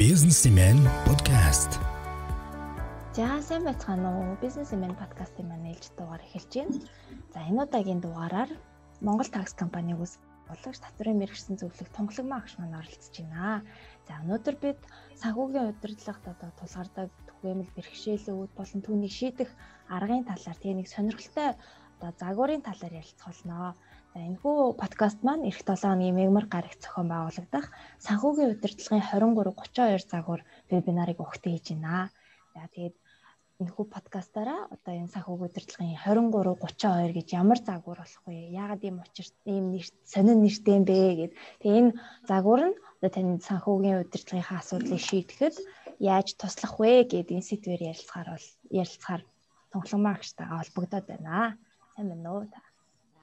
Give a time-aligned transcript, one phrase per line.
[0.00, 1.76] Businessman podcast.
[3.12, 4.40] За сайн байцгаана уу?
[4.40, 6.80] Businessman podcast-ийн маань ээлж дугаар эхэлж байна.
[7.36, 8.48] За энэ удаагийн дугаараар
[9.04, 10.16] Монгол такс компаниг ус
[10.48, 13.60] бодлогч татврын мэрэгсэн зөвлөх тунгалагмаа агш маань оролцож байна.
[14.08, 14.80] За өнөөдөр бид
[15.20, 19.52] санхүүгийн удирдлагт одоо тулгардаг түгээмэл бэрхшээлүүд болон түүнийг шийдэх
[19.92, 21.60] аргын талаар тэгээ нэг сонирхолтой
[22.00, 23.76] одоо загварын талаар ярилцах болно.
[24.10, 27.66] За энэхүү подкаст маань эх 7 хоногийн мегмар гарагт зохион байгуулагдах
[28.02, 32.10] санхүүгийн удирдлагын 23 32 загвар вебинарыг өгтөө хийж байна.
[32.50, 32.96] За тэгээд
[33.62, 38.50] энэхүү подкастаараа одоо энэ санхүүгийн удирдлагын 23 32 гэж ямар загвар болох вэ?
[38.50, 41.32] Яагаад ийм учирт ийм нэрт сонин нэртэй юм бэ гэд.
[41.62, 41.94] Тэгээ энэ
[42.26, 45.54] загвар нь одоо таны санхүүгийн удирдлагынхаа асуудлыг шийдэхэд
[46.02, 49.22] яаж туслах вэ гэд энэ сэдвээр ярилцахаар бол ярилцахаар
[49.70, 51.54] тонгломоо агштайгаа холбогдоод байна.
[51.94, 52.58] Сайн байна уу та?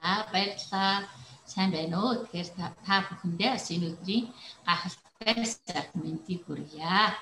[0.02, 1.08] За баярлалаа.
[1.46, 2.14] Сайн байна уу?
[2.22, 2.48] Тэгэхээр
[2.86, 4.24] та бүхэндээ бас энэ өдрийн
[4.66, 7.16] гахалтай сайд мэндийг хүргье.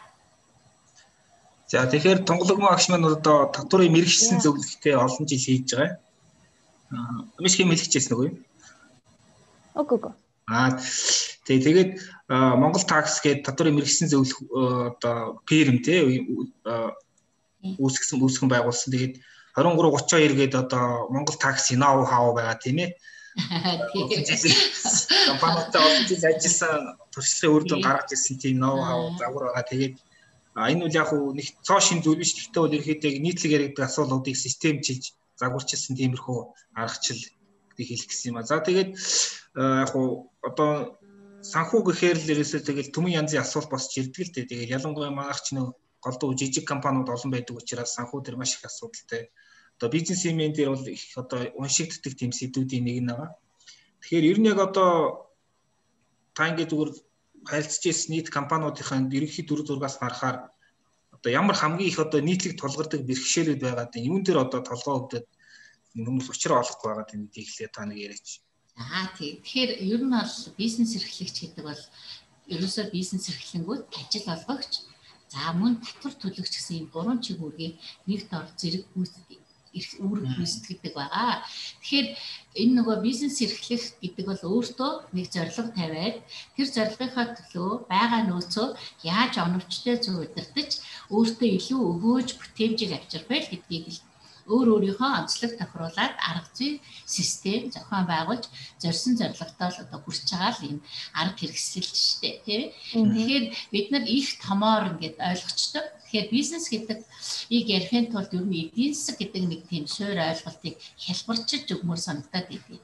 [1.71, 5.99] За тэгэхээр тонгологмоо агш маань одоо татврын мэрэгчсэн зөвлөлттэй олон жил хийж байгаа.
[6.95, 8.39] Аа миш хэм хэлчихсэн үгүй юу?
[9.81, 10.13] Үгүй үгүй.
[10.47, 10.71] Аа
[11.47, 11.91] тэгээ тэгээд
[12.61, 14.39] Монгол такс гээд татврын мэрэгчсэн зөвлөх
[14.91, 16.07] одоо фирм те
[17.83, 18.91] үүсгэсэн үүсгэн байгуулсан.
[18.95, 19.15] Тэгээд
[19.57, 22.91] 23 32 гээд одоо Монгол такси ноу хау байгаа тийм ээ.
[25.29, 29.65] Компанитай жил ажилласан туршлагын үр дүн гаргаж ирсэн тийм ноу хау загвар байгаа.
[29.73, 29.97] Тэгээд
[30.61, 32.37] энэ үл яг хуу нэг цоо шин зүйл биш.
[32.37, 36.39] Гэхдээ бол ерөөхдөө нийтлэг яригддаг асуудлуудыг системчилж загварчилсан тиймэрхүү
[36.77, 37.25] аргачлал
[37.73, 38.45] гэдгийг хэлэх гэсэн юм а.
[38.45, 38.91] За тэгээд
[39.57, 41.01] яг хуу одоо
[41.41, 44.49] санхүү гэхээр л ерөөсөө тэгэл төмөн янзын асуулт босч ирдэг л дээ.
[44.53, 45.73] Тэгээд ялангуяа манайх ч нөө
[46.05, 49.33] голдуу жижиг компаниуд олон байдаг учраас санхүү дээр маш их асуудалтай
[49.77, 53.31] одоо бизнес имэн дээр бол их одоо уншигддаг тийм сэдвүүдийн нэг байгаа.
[54.01, 54.91] Тэгэхээр ер нь яг одоо
[56.37, 56.93] та ингээд зүгээр
[57.45, 60.49] харилцаж ирсэн нийт компаниудынхаа ерөнхий дүр зургаас харахаар
[61.13, 65.27] одоо ямар хамгийн их одоо нийтлэг тулгардаг бэрхшээлүүд байгаа гэдэг юун дээр одоо толгоо өвдөд
[65.93, 68.29] хүмүүс учраа олохгүй байгаа гэдэг нь ихлээр та нэг яриач.
[68.77, 69.41] Аа тийм.
[69.45, 71.83] Тэгэхээр ер нь бол бизнес эрхлэгч гэдэг бол
[72.55, 74.73] ерөөсөө бизнес эрхлэнгүүд ажил олгогч
[75.33, 77.75] за мөн татвар төлөгч гэсэн юм гурван чиглэлийн
[78.09, 78.85] нэгт ор зэрэг
[80.05, 81.45] үүрэг гүйцэтгэдэг байгаа.
[81.81, 82.09] Тэгэхээр
[82.61, 86.17] энэ нөгөө бизнес эрхлэх гэдэг бол өөртөө нэг зорилго тавиад
[86.57, 88.69] тэр зорилгынхаа төлөө байгаа нөөцөө
[89.05, 90.71] яаж оновчтой зөв удирдах
[91.13, 94.01] өөртөө илүү өгөөж бүтээмжийг авчрах вэ гэдгийг л
[94.47, 96.73] өөр өөрийнхөө онцлог тохируулаад арга зүй
[97.05, 98.45] систем зохион байгуулж
[98.83, 100.85] зорьсон зорилготой л одоо хүрч байгаа л энэ
[101.21, 102.63] арга хэрэгсэл шүү дээ тийм.
[102.95, 105.85] Тэгэхээр бид нар их томоор ингээд ойлгочтой.
[106.07, 106.99] Тэгэхээр бизнес гэдэг
[107.51, 112.49] ийг ярихын тулд ер нь эдийн засаг гэдэг нэг тийм суур ойлголтыг хялбарчилж өгмөр санагдаад
[112.55, 112.83] идэв.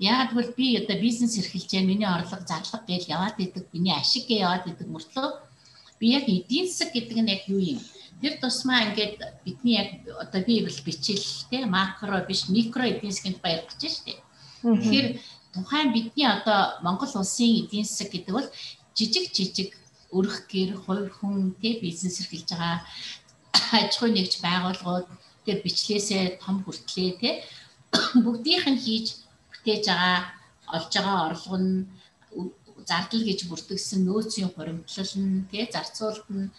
[0.00, 4.28] Яг тэгвэл би одоо бизнес эрхэлж जैन миний орлого зарлага гэж яваад идэг, миний ашиг
[4.28, 5.28] гэж яваад идэг мөртлөө
[6.00, 7.80] би яг эдийн засаг гэдэг нь яг юу юм?
[8.20, 13.38] Тэр тусмаа ингээд бидний яг одоо би бол бичил те макро биш микро эдийн засгийн
[13.42, 14.14] ярих гэж штэ.
[14.62, 15.06] Тэгэхээр
[15.54, 18.48] тухайн бидний одоо Монгол улсын эдийн засаг гэдэг бол
[18.96, 19.70] жижиг жижиг
[20.10, 22.82] өрх гэр хувь хүн те бизнес эрхэлж байгаа.
[23.78, 25.06] Аж ахуй нэгж байгууллагууд
[25.44, 27.30] тэр бичлээсээ том хүртлээ те
[28.24, 29.06] бүгдийнх нь хийж
[29.50, 30.18] бүтээж байгаа
[30.76, 31.72] олж байгаа орлого нь
[32.88, 36.52] зардал гэж бүртгэсэн нөөцийн хуримтлал нь тий зарцуулалт нь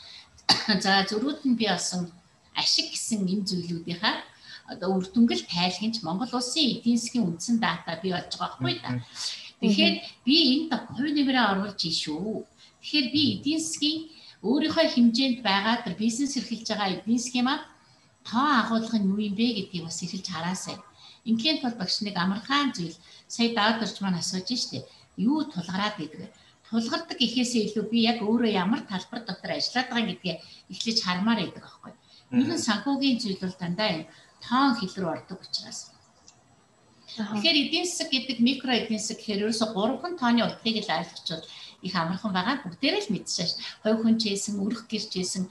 [0.83, 2.09] За зөрүүд нь би олсон
[2.61, 4.15] ашиг гэсэн энэ зүйлүүдийнхаа
[4.71, 8.89] одоо үр дүнгэл тайлгнж Монгол улсын эдийн засгийн үндсэн дата бий болж байгаа байхгүй да.
[9.61, 9.95] Тэгэхээр
[10.25, 12.45] би энд хувь нэмрээ оруулж ийшүү.
[12.81, 13.99] Тэгэхээр би эдийн засгийн
[14.47, 17.59] өөрийнхөө хэмжээнд байгаа тэр бизнес эрхэлж байгаа эдийн засгийн маа
[18.29, 20.77] тоо агуулга нь юу юм бэ гэдгийг бас эхэлж хараасай.
[21.29, 22.95] Ингийн тул багш нэг амархан зүйл
[23.27, 24.85] сая даадорч маань асууж штэ.
[25.17, 26.27] Юу тулгараад гэдэг вэ?
[26.69, 30.35] Тулгардаг ихээсээ илүү би яг өөрөө ямар талбар дотор ажиллаад байгаа гэдгээ
[30.73, 31.93] эхлэж хармаар байдаг аахгүй.
[32.37, 34.03] Ер нь санхүүгийн зүйл бол дандаа юм
[34.45, 35.89] тоон хил рүү ордог учраас.
[37.09, 41.43] Тэгэхээр эдийн засаг гэдэг микро эдийн засаг гэхээр ерөөсө 3 тооны утгыг л ойлгочвол
[41.81, 42.61] их амархан байгаа.
[42.61, 43.51] Бүгдээрээ л мэдчихэж
[43.81, 45.49] хувь хүн чийсэн, өрх гэр чийсэн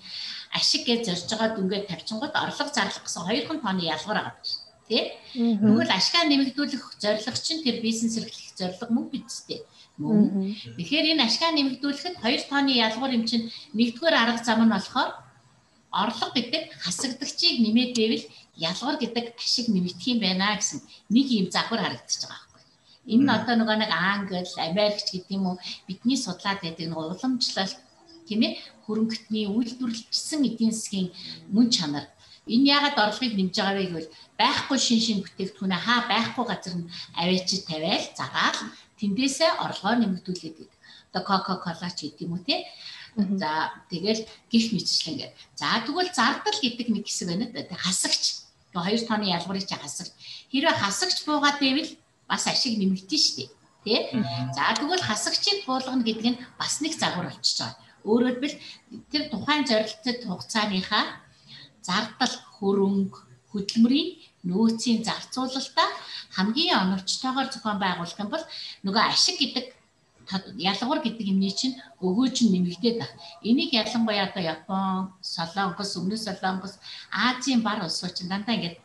[0.55, 4.61] ашиг гэж зорж байгаа дүнгээ тавьчингууд орлого зарлах гэсэн хоёр тооны ялгар байгаа шүү.
[4.89, 5.01] Тэ?
[5.35, 9.61] Тэгвэл ашгаа нэмэгдүүлэх зорилго чинь тэр бизнес эрхлэх зорилго мөн бидтэй
[9.99, 10.55] мөн.
[10.79, 15.11] Тэгэхээр энэ ашгаа нэмэгдүүлэхэд хоёр тооны ялгуур юм чинь нэгдүгээр арга зам нь болохоор
[15.91, 18.25] орлого гэдэг хасагдагчийг нэмээд байвал
[18.71, 20.79] ялгуур гэдэг ашиг нэмэгдэх юм байна гэсэн
[21.15, 22.63] нэг юм завхар харагдаж байгаа байхгүй.
[23.13, 25.57] Энэ нь одоо нөгөө нэг Англи, Америкч гэдэг юм уу
[25.89, 27.79] бидний судлаад байдаг нэг уламжлалт
[28.29, 28.53] тийм ээ
[28.85, 31.09] хөрөнгөтний үйлдвэрлэлжсэн эдийн засгийн
[31.55, 32.07] мөн чанар
[32.49, 36.89] Энэ ягаад орлогыг нэмж байгаа вэ гэвэл байхгүй шин шин бүтээгдэхүүнээ хаа байхгүй газар нь
[37.21, 38.59] аваач тавиал загаал
[39.01, 40.79] тэндээсээ орлогоо нэмэгдүүлээд байдаг.
[41.15, 42.67] Одоо Coca-Cola ч гэдэг юм уу те.
[43.17, 45.27] За тэгэл гих мэтчлэн гэ.
[45.57, 47.65] За тэгвэл зардал гэдэг нэг хэсэг байна да.
[47.75, 48.45] Хасагч.
[48.71, 50.13] Тэгээ хоёр тооны ялгарыг чи хасагч.
[50.53, 51.91] Хэрвээ хасагч буугаад байвал
[52.29, 53.49] бас ашиг нэмэгдэн дээ.
[53.85, 54.21] Тэ?
[54.53, 57.79] За тэгвэл хасагчийг буулгана гэдэг нь бас нэг загвар болчихж байгаа.
[58.05, 58.57] Өөрөөр хэлбэл
[59.11, 61.05] тэр тухайн зорилттой хугацааныхаа
[61.83, 64.09] зардал хөрөнгө хөдөлмөрийн
[64.49, 65.89] нөөцийн зарцуулалтаа
[66.37, 68.45] хамгийн оновчтойгоор зохион байгуулах юм бол
[68.85, 69.67] нөгөө ашиг гэдэг
[70.71, 73.17] ялгуур гэдэг юмний чинь өгөөж нь нэмэгдээд байна.
[73.49, 76.77] Энийг ялангуяа одоо Япон, Солонгос, Өмнөд Солонгос,
[77.11, 78.77] Азийн бар улсууд чинь дандаа ингээд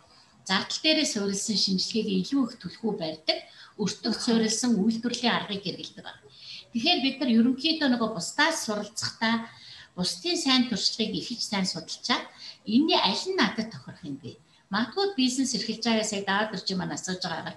[0.47, 3.37] зардал дээрээ суурилсан шинжилгээг илүү их түлхүү барьдаг,
[3.75, 6.23] өртөг суурилсан үйлдвэрлэлийн аргыг хэрэгэлдэг байна.
[6.71, 9.35] Тэгэхээр бид нар ерөнхийдөө нөгөө бусдаас суралцахдаа
[9.95, 12.23] бусдын сайн туршлагыг их сайн судалчаад
[12.65, 14.39] энэний аль нь надад тохирох юм бэ?
[14.73, 17.55] Магадгүй бизнес эрхэлж байгаа сая даад ирж маань асууж байгаа.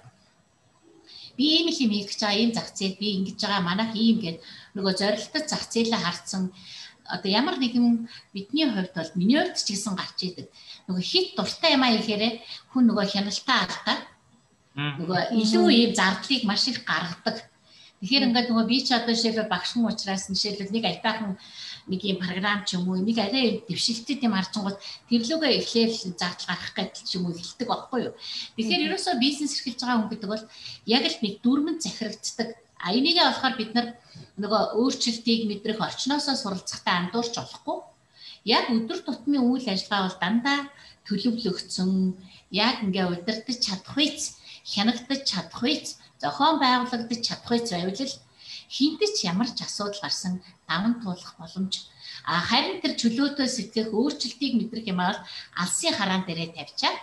[1.37, 4.37] Би ийм л юм хийж байгаа, ийм зах зээл би ингэж байгаа, манайх ийм гэд
[4.75, 6.43] нөгөө зорилттой зах зээлээ харцсан
[7.07, 10.47] одоо ямар нэгэн бидний хувьд бол миний хувьд ч гэсэн гарч идэг.
[10.87, 14.01] Нөгөө хит дуртай юм аа ихээр хүн нөгөө хяналтаа алдаад
[14.99, 17.37] нөгөө илүү ийм зардлыг маш их гаргадаг.
[18.03, 21.33] Тэгэхээр ингээд нөгөө би ч одоо жишээлбэл багш нь уучраас жишээлбэл нэг альбаахан
[21.87, 24.77] нэг юм програм ч юм уу нэг арай дэвшилтэд юм харчингууд
[25.09, 28.13] тэрлүүгээ эхлээл зардал гаргах гэдэг ч юм уу эхэлдэг байхгүй юу.
[28.59, 30.45] Тэгэхээр ерөөсөө бизнес эрхэлж байгаа хүн гэдэг бол
[30.85, 32.49] яг л нэг дүрмэн захирагддаг.
[32.77, 33.87] А энийгээ болохоор бид нар
[34.37, 37.77] нөгөө өөрчлөлтийг мэдрэх орчноосоо суралцахтаа андуурч болохгүй.
[38.45, 40.59] Яг өдөр тутмын үйл ажиллагаа бол дандаа
[41.07, 41.91] төлөвлөгдсөн
[42.51, 44.37] яг ингээ удирдах чадах үйц
[44.67, 48.13] хянагдаж чадах үйц зохион байгуулагдаж чадах үйц байвал л
[48.75, 50.33] хинтэж ямар ч асуудал гарсан
[50.67, 51.87] даван туулах боломж.
[52.25, 55.19] А харин тэр чөлөөтэй сэтгэх өөрчлөлтийг мэдрэх юм бол
[55.55, 56.99] алсын хараан дээрээ тавьчаад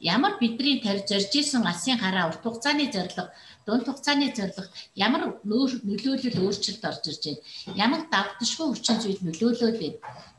[0.00, 3.32] ямар бидний тарь зорж исэн алсын хараа урт хугацааны зорилго
[3.70, 4.66] дунд хугацааны зорилго
[5.06, 7.42] ямар нөлөөлөл өөрчлөлт орж ирж байна?
[7.84, 9.98] Ямар давтшгүй хүчин зүйл нөлөөлөд байна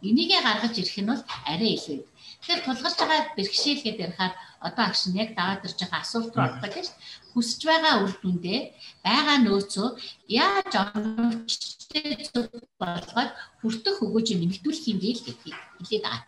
[0.10, 2.00] энийгээ гаргаж ирэх нь бол арай илүү
[2.42, 4.34] Тэгэхээр тулгарч байгаа бэрхшээл гэдээ ярихаар
[4.66, 6.88] одоо агш нь яг даваад ирж байгаа асуулт руу орох гэж
[7.32, 8.62] хүсэж байгаа үр дүндээ
[9.06, 9.88] байгаа нөөцөө
[10.26, 12.50] яаж оновчтой зүг
[12.82, 13.32] болгоод
[13.62, 16.26] хүртэх өгөөж нэмэгдүүлэх юм бэ гэдгийг хэлээд байгаа.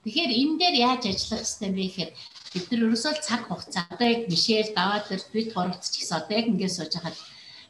[0.00, 2.10] Тэгэхээр энэ дээр яаж ажиллах ёстой бэ гэхээр
[2.52, 6.34] бид нар ерөөсөө цаг хугацаа одоо яг Мишель даваад ир бид гуравт ч гэсэн одоо
[6.34, 7.16] яг ингээд сууж хахад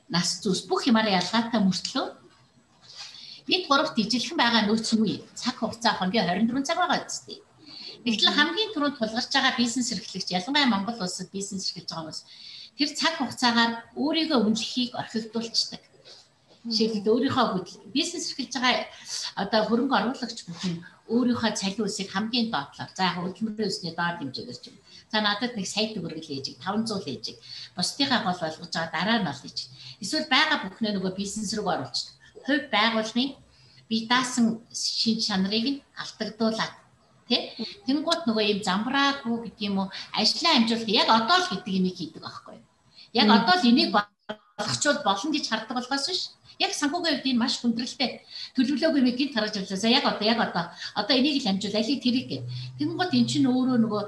[0.09, 2.07] нас зүс бүх юмараа ялгаатай мөртлөө
[3.51, 7.39] бид гуравт ижилхэн байгаа нөөц нь үе цаг хугацаа хоногийн 24 цаг байгаа үстэй.
[8.05, 12.21] Тэгтэл хамгийн түрүүнд тулгарч байгаа бизнес эрхлэгч ялангуяа Монгол улсад бизнес эрхэлж байгаа хүмүүс
[12.79, 15.83] тэр цаг хугацаагаар өөрийгөө үнэлэхийг орхигдуулцдаг.
[16.65, 18.89] Жишээлбэл өөрийнхөө хөдөл бизнес эрхэлж байгаа
[19.43, 20.75] одоо хөрөнгө оруулагч бүхэн
[21.15, 24.77] өөрийнхөө цалин үсийг хамгийн доотлоор за яг хөдөлмөрийн өсний доод хэмжээгээр ч юм.
[25.13, 27.37] За надад нэг сая төгрөгөл ээжиг 500 ээжиг.
[27.75, 29.59] Бусдынхаа гол болгож байгаа дараа нь ол ээж.
[30.03, 32.15] Эсвэл байгаа бүхнээ нөгөө бизнес рүү оруулчихдаг.
[32.47, 33.31] Хувь байгууллагын
[33.91, 36.75] бие даасан шин чанарыг нь алдагдуулаад
[37.27, 37.43] тий.
[37.87, 42.23] Тэнгууд нөгөө юм замбраагүй гэдэг юм уу ажлаа амжуулах яг одоо л гэдэг юмыг хийдэг
[42.23, 42.59] байхгүй.
[43.19, 46.23] Яг одоо л энийг болгочвол болно гэж хардаг болохоос биш.
[46.61, 48.21] Яг санхүүгийн хувьд энэ маш хүндрэлтэй
[48.55, 49.81] төлөвлөөгүй юм гинт харж байлаа.
[49.81, 50.65] За яг одоо яг одоо
[50.95, 52.39] одоо энийг л амжуул алийг тэрийг гэ.
[52.79, 54.03] Тэнгууд эн чинь өөрөө нөгөө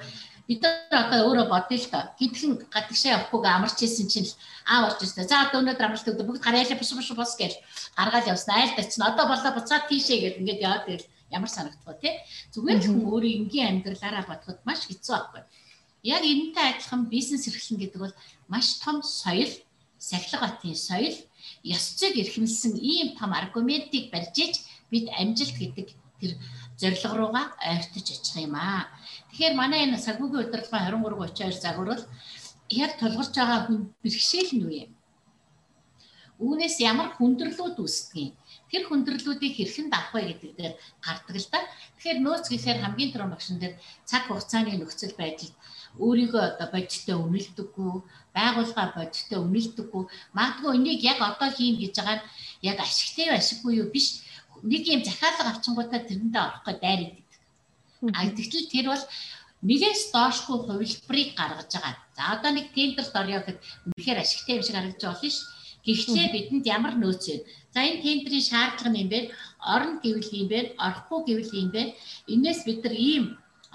[0.47, 2.05] бид нар одоо өөрөө бодъё л доо.
[2.21, 4.31] Гинтхэн гадагшаа явахгүйгээ амарч ийсэн чинь
[4.69, 5.25] аа орж ирсэн.
[5.25, 7.53] За одоо өнөөдөр амралт өгдөө бүгд гараалаа биш биш бос гэж
[7.97, 8.53] гаргаал явсан.
[8.53, 9.11] Айл дачна.
[9.11, 12.11] Одоо болоо буцаад тийшээ гэдэг ингээд яваад ирэл ямар санагдах вэ те
[12.53, 15.43] зүгээр л хүн өөрийн энгийн амьдралаараа бодоход маш хэцүү байхгүй
[16.03, 18.15] яг энэтэй адилхан бизнес эрхлэн гэдэг бол
[18.53, 19.53] маш том соёл
[19.99, 21.17] сахилга батын соёл
[21.65, 24.55] ёс зүйг эрхэмлсэн ийм том аргументыг барьж иж
[24.91, 25.89] бид амжилт гэдэг
[26.21, 26.33] тэр
[26.81, 28.91] зорилго руугаа ойртож очих юм аа.
[29.31, 32.01] Тэгэхээр манай энэ сагвуугийн удирдлагын 2332 загвар
[32.85, 34.91] яг тулгарч байгаа хүн бэрхшээл нь юу юм?
[36.43, 38.33] Үүнээс ямар хүндрэлүүд үүсдэг юм?
[38.73, 41.61] тэр хүндрэлүүдийг хэрхэн давах вэ гэдэг дээр гардаг л да.
[42.01, 43.77] Тэгэхээр нөөц гэхээр хамгийн түрүүн багшин дээр
[44.09, 45.53] цаг хугацааны нөхцөл байдал
[46.01, 47.93] өөрийгөө одоо бодиттой үнэлдэггүй,
[48.33, 50.03] байгууллага бодиттой үнэлдэггүй.
[50.33, 52.27] Магадгүй энийг яг одоо хийн гэж байгаа нь
[52.65, 54.25] яг ашигтай ашиггүй юу биш.
[54.63, 57.41] Нэг юм захиалга авчингуудаа тэрэндээ орохгүй дайраад идэг.
[58.17, 59.05] А тэгтэл тэр бол
[59.69, 61.95] нэгээс доошгүй хувилбарыг гаргаж байгаа.
[62.17, 65.39] За одоо нэг тендерт орё гэхэд үнэхээр ашигтай юм шиг харагдаж болно ш.
[65.83, 67.37] Гэхдээ бидэнд ямар нөөц вэ?
[67.75, 69.21] За энэ тендерийн шаардлага нь юм бэ?
[69.75, 70.59] Орно гэвэл юм бэ?
[70.79, 71.83] Орохгүй гэвэл юм бэ?
[72.33, 73.25] Инээс бид нар ийм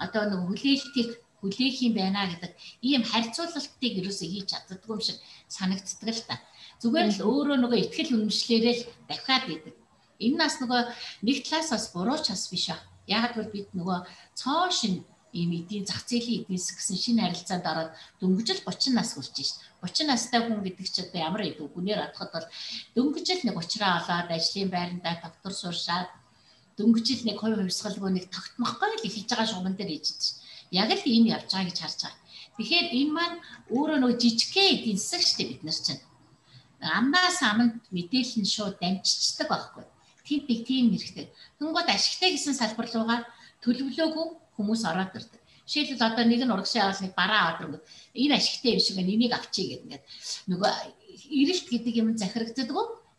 [0.00, 1.10] одоо нэг хүлээлтийг
[1.40, 2.52] хүлээх юм байна гэдэг
[2.82, 6.36] ийм харьцуулалтыг юусоо хийж чаддгүй юм шиг санагддаг л та.
[6.82, 9.76] Зүгээр л өөрөө нөгөө ихтгэл үнэмшлэрээ л дахиад идэг.
[10.18, 10.80] Энэ нас нөгөө
[11.26, 12.82] нэг талаас бас буруу ч бас биш аа.
[13.06, 13.98] Яг л бид нөгөө
[14.34, 19.34] цоо шин ийм эдийн зах зээлийн эдийн засгийн шинэ харилцаанд ороод дөнгөжл 30 нас хүрч
[19.36, 19.58] шít.
[19.84, 22.46] 30 настай хүн гэдэг чинь одоо ямар идэв гүнээр бодоход бол
[22.96, 26.08] дөнгөжл нэг уучраа олоод ажлын байрандаа доктор сууршаад
[26.80, 30.22] дөнгөжл нэг хувь хувьсгалгүй нэг тогтмохгүй л эхэлж байгаа шугамн дээр ижиж.
[30.70, 32.20] Яг л ийм явж байгаа гэж харж байгаа.
[32.58, 33.36] Тэгэхээр энэ маань
[33.70, 36.02] өөрөө нөгөө жижигхэн эдийн засаг шүү дээ бид нар чинь.
[36.82, 39.84] Амнаас аманд мэдээлэл нь шууд дамжчихдаг байхгүй.
[40.26, 41.26] Тэнд нэг тийм хэрэгтэй.
[41.58, 43.20] Тэнгууд ашигтай гэсэн салбар руугаа
[43.64, 44.26] төлөвлөөгүй
[44.58, 45.40] хүмүүс ороод ирдэг.
[45.64, 47.80] Жишээлбэл одоо нэг нь урагшаа аваад нэг бараа аваад
[48.12, 49.14] энэ ашигтай юм шиг байна.
[49.14, 50.04] Энийг авчий гэдэг ингээд
[50.50, 50.72] нөгөө
[51.40, 52.68] эрэлт гэдэг юм захирагддаг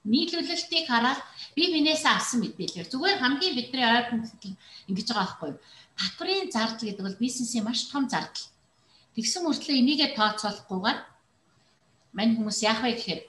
[0.08, 1.20] нийлүүлэлтийг хараад
[1.56, 4.24] би бинээс авсан мэдээлэлээр зүгээр хамгийн бидний ойрхон
[4.88, 5.60] ингэж байгаа байхгүй юу?
[6.00, 8.48] Татврын зардал гэдэг бол бизнесийн маш том зардал.
[9.15, 11.00] Тэгсэн мөртлөө энийгээ тооцоолохгүйгээр
[12.15, 13.22] мань хүмүүс яах вэ гэхээр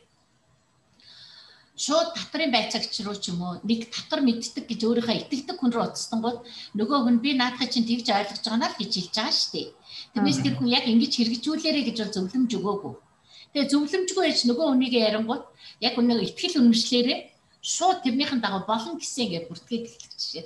[1.84, 5.84] шууд татврын байцаагч руу ч юм уу нэг татвар мэддэг гэж өөрийнхөө итгэдэг хүн рүү
[5.88, 6.38] уцсангууд
[6.78, 9.68] нөгөө хүн би наадхаа чинь тэгж ойлгож байгаа наа гэж хэлж байгаа шүү дээ.
[10.12, 12.94] Тэрнээс тэр хүн яг ингэж хэрэгжүүлээрэ гэж бол зөвлөмж өгөөгүй.
[13.50, 15.44] Тэгээ зөвлөмжгүй яж нөгөө хүнийг ярингууд
[15.88, 17.18] яг өнөө ихтгэл үнэмшлээрээ
[17.64, 20.44] шууд тэрнийхэн дагуу болно гэсэн ингээд бүртгээд эхлэх жишээ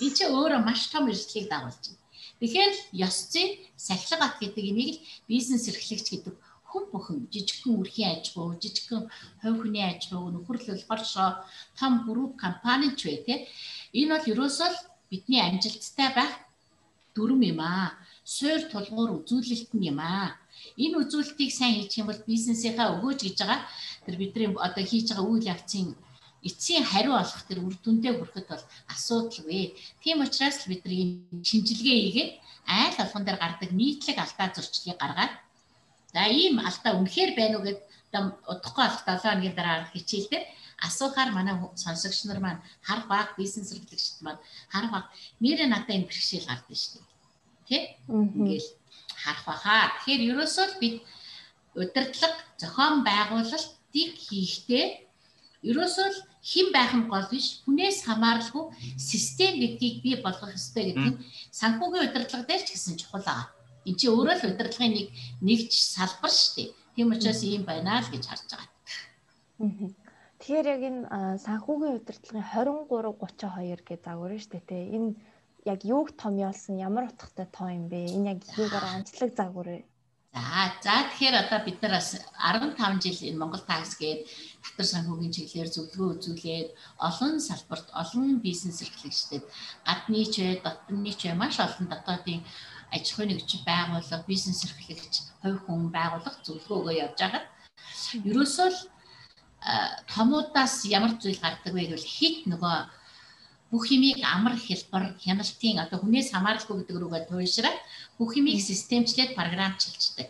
[0.00, 2.00] Энэ чинь өөрөө маш том эрсдлийг дагуулж байна.
[2.40, 2.72] Тэгэхээр
[3.06, 3.46] ёс зүй
[3.76, 6.34] сахилга ат гэдэг энийг л бизнес эрхлэгч гэдэг
[6.72, 9.04] хүн бүхэн жижигхэн үрхийн аж ахуй, жижигхэн
[9.44, 11.30] хувь хүний аж ахуй, нөхөрлөл, хоршоо,
[11.78, 13.38] том групп компани ч бай тээ.
[14.00, 14.70] Энэ бол ерөөсөө
[15.12, 16.32] бидний амжилттай байх
[17.14, 17.92] дүрм юм аа.
[18.24, 20.40] Суур тулгуур үзүүлэлт нь юм аа.
[20.80, 23.60] Энэ үзүүлэлтийг сайн хийчих юм бол бизнесийнхаа өгөөж гэж байгаа
[24.04, 25.88] тэр бидний одоо хийж байгаа үйл явцын
[26.48, 29.78] эцсийн хариу олох тэр үр дүндээ хүрэхэд бол асуудалгүй.
[30.02, 31.10] Тийм учраас бид нар ийм
[31.48, 32.32] шинжилгээ хийгээд
[32.66, 35.34] айл алган дээр гардаг нийтлэг алдаа зурчлыг гаргаад
[36.12, 37.80] За ийм алдаа үнэхээр байна уу гэд
[38.52, 40.42] удахгүй алт 7 хоногийн дараа хичээлдээ
[40.86, 45.06] асуухаар манай сонсогч нар маань харах баг бизнес эрхлэгчд маань харах баг
[45.40, 47.08] нэрээ надад энэ бэрхшээл гардаг шүү дээ.
[47.68, 47.78] Тэ?
[48.12, 48.68] Ингээл
[49.24, 49.82] харах бахаа.
[50.04, 50.96] Тэгэхээр ерөөсөө бид
[51.80, 54.86] удирдлага зохион байгуулалтыг хийхдээ
[55.62, 56.08] ерөөсөө
[56.42, 58.64] хэн байх нь гол биш хүнээс хамааралгүй
[58.98, 61.20] систем гэдгийг бий болгох ёстой гэдэг нь
[61.54, 63.46] санхүүгийн удирдлага дээр ч гэсэн чухал аа.
[63.86, 65.08] Энд чи өөрөө л удирдлагын нэг
[65.46, 66.68] нэгж салбар шүү дээ.
[66.94, 68.68] Тийм учраас ийм байна л гэж харж байгаа.
[70.42, 71.02] Тэгэхээр яг энэ
[71.46, 74.78] санхүүгийн удирдлагын 23 32 гэж загвар шүү дээ те.
[74.98, 75.10] Энэ
[75.62, 78.10] яг юуг томьёолсон ямар утгатай тоо юм бэ?
[78.18, 79.86] Энэ яг юугаар онцлог загвар?
[80.32, 84.24] За за тэгэхээр одоо бид нар бас 15 жил энэ Монгол такс гээд
[84.64, 86.68] татвар санхүүгийн чиглэлээр зөвлөгөө үзүүлээд
[87.08, 89.44] олон салбарт олон бизнес эрхлэгчдэд
[89.84, 92.40] гадны ч бай, дотны ч бай маш олон дотоодын
[92.96, 97.44] аж ахуйн нэгж байгууллага, бизнес эрхлэгч, хувь хүн байгууллага зөвлөгөө өгөө явж байгаа.
[98.24, 98.78] Ерөөсөө л
[100.12, 102.76] томуудаас ямар зүйл гардаг вэ гэвэл хит нөгөө
[103.72, 107.78] бүх юмыг амар хэлбэр хяналтын одоо хүнээс хамааралгүй гэдэг рүүгээ туйлшраад
[108.18, 110.28] бүх юмыг системчлээд програмчлцдаг.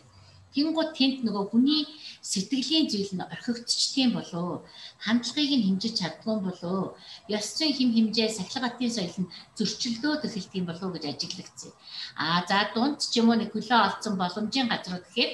[0.54, 1.82] Тэнгууд тэнд нөгөө хүний
[2.22, 4.62] сэтгэлийн зүйл нь орхигдчихдээ болов
[5.04, 6.94] хандлагыг нь хэмжиж чаддгүй болов
[7.36, 11.72] ёс зүйн хим хэмжээ сахилга гатын соёл нь зөрчилдөөд эхэлдэг юм болов гэж ажиглагдсан.
[12.14, 15.32] А за дунд ч юм уу нэг хөлөө олцсон боломжийн газрууд гэхээр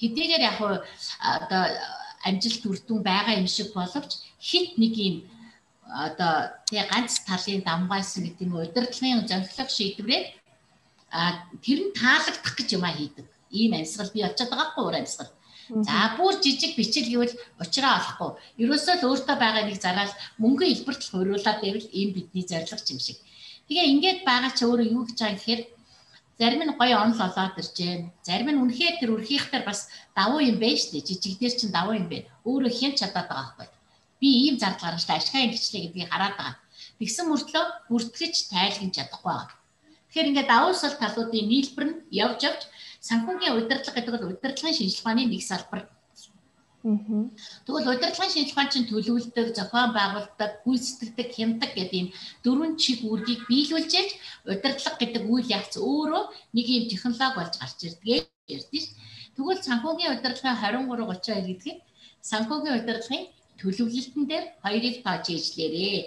[0.00, 0.58] хэдийгээр яг
[1.36, 1.62] одоо
[2.26, 4.10] амжилт үр дүн байгаа юм шиг боловч
[4.48, 5.16] хит нэг юм
[5.88, 10.22] одоо тэгээ ганц талын дамгайсан гэдэг нь удирдлагын зорилго шийдвэрээ
[11.10, 14.96] а тэр нь таалагдах гэж юм а хийдэг ийм амьсгал бий болчиход байгаа хгүй уур
[15.00, 15.32] амьсгал.
[15.68, 18.30] За бүр жижиг бичил гэвэл уучраа олохгүй.
[18.62, 23.00] Ерөөсөө л өөртөө байгаа нэг зараал мөнгөн хэлбэрт л хуриулаад байвал ийм бидний зорилго юм
[23.00, 23.18] шиг.
[23.68, 25.62] Тэгээ ингээд байгаа ч өөрөө юу гэж байгаа гэхээр
[26.40, 28.08] зарим нь гоё онол олоод ирж байна.
[28.24, 31.08] Зарим нь үнэхээр тэр үрхийхтэр бас давуу юм байна шүү дээ.
[31.08, 32.28] Жижиг дээр чинь давуу юм байна.
[32.48, 33.77] Өөрөө хэн чадаад байгаа байхгүй.
[34.20, 36.56] Би ийм зардал гаргачлаа ашигын ингэчлээ гэдгийг хараад байгаа.
[36.98, 39.58] Тэгсэн мөртлөө бүртгэж тайлгнаж чадахгүй байгаа.
[40.08, 42.62] Тэгэхээр ингээд давуу сал талуудын нийлбэр нь явж явж
[43.08, 45.82] санхүүгийн удирдлага гэдэг бол удирдлагын шинжилгээний нэг салбар.
[47.66, 52.08] Тэгвэл удирдлагын шинжилгээ чинь төлөвлөдөг, зохион байгуулдаг, гүйцэтгэдэг, хямдаг гэдэг ийм
[52.42, 54.10] дөрвөн чиг үүргийг биелүүлж яж
[54.46, 56.24] удирдлага гэдэг үйл явц өөрөө
[56.56, 58.86] нэг ийм технологи болж гарч ирдэг ярьдээ ш.
[59.34, 61.82] Тэгвэл санхүүгийн удирдлагын 23 32 гэдэг нь
[62.30, 63.24] санхүүгийн удирдлагын
[63.60, 65.98] төлөвлөлтөн дээр хоёрыг тоож ижлээрээ.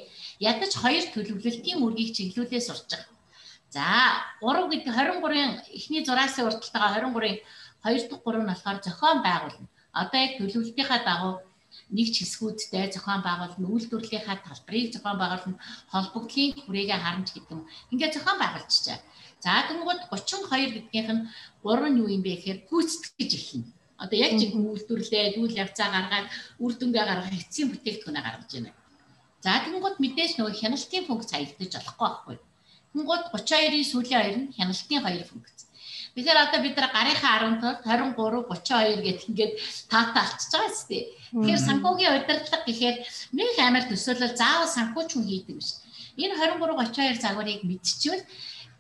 [0.52, 3.12] Ядаж хоёр төлөвлөлтийн үргийг чиглүүлээ сурч байгаа.
[3.76, 3.88] За
[4.44, 7.40] 3 гэдэг 23-ын эхний зураасан урталтайгаа 23-ын
[7.84, 9.68] 2 дахь 3 нь болохоор зохион байгуулна.
[10.02, 11.34] Одоо яг төлөвлөлтийнхаа дагуу
[11.96, 17.64] нэг ч хэсгүүдтэй зохион байгуулна, үйлдвэрлэлийнхаа талбарыг зохион байгуулна, холбогдлын хүрээгээ харамж гэдэг юм.
[17.92, 19.00] Ингээд зохион байгуулчихжээ.
[19.44, 21.24] За тэнгууд 32 гэдгийнх нь
[21.64, 23.70] 3 нь юу юм бэ гэхээр гүйцэтгэж эхэлнэ.
[24.02, 26.28] Одоо яг жиг үйлдвэрлээд, үйл явцаа гаргаад,
[26.58, 28.74] үр дүнгээ гаргах эцсийн бүтээгдэхүүнээ гаргаж байна.
[29.46, 32.38] За тэнгууд мэдээж нөгөө хяналтын функц хаягдаж болохгүй байхгүй.
[32.94, 35.60] Хунгууд 32-ийн сүүлийн хоёр нь хяналтын хоёр функц.
[36.12, 39.54] Тэгэхээр одоо бид нар гарынхаа 10 23 32 гэх ингээд
[39.88, 41.04] таатаа алчиж байгаа шүү дээ.
[41.32, 42.98] Тэгэхээр санхүүгийн удирдлага гэхээр
[43.38, 45.70] нэг амар төсөөлөл заавал санхүүч хүн хийдэг биш.
[46.20, 48.28] Энэ 23 32 загварыг мэдчихвэл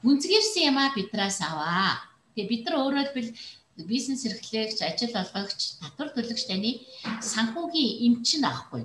[0.03, 2.03] гүнзгийрсэн юм а бидраас аваа.
[2.35, 3.29] Тэгээ бид нар өөрөө бил
[3.77, 6.71] бизнес эрхлэгч, ажил олгогч, татвар төлөгч таны
[7.21, 8.83] санхүүгийн эмч нь аахгүй.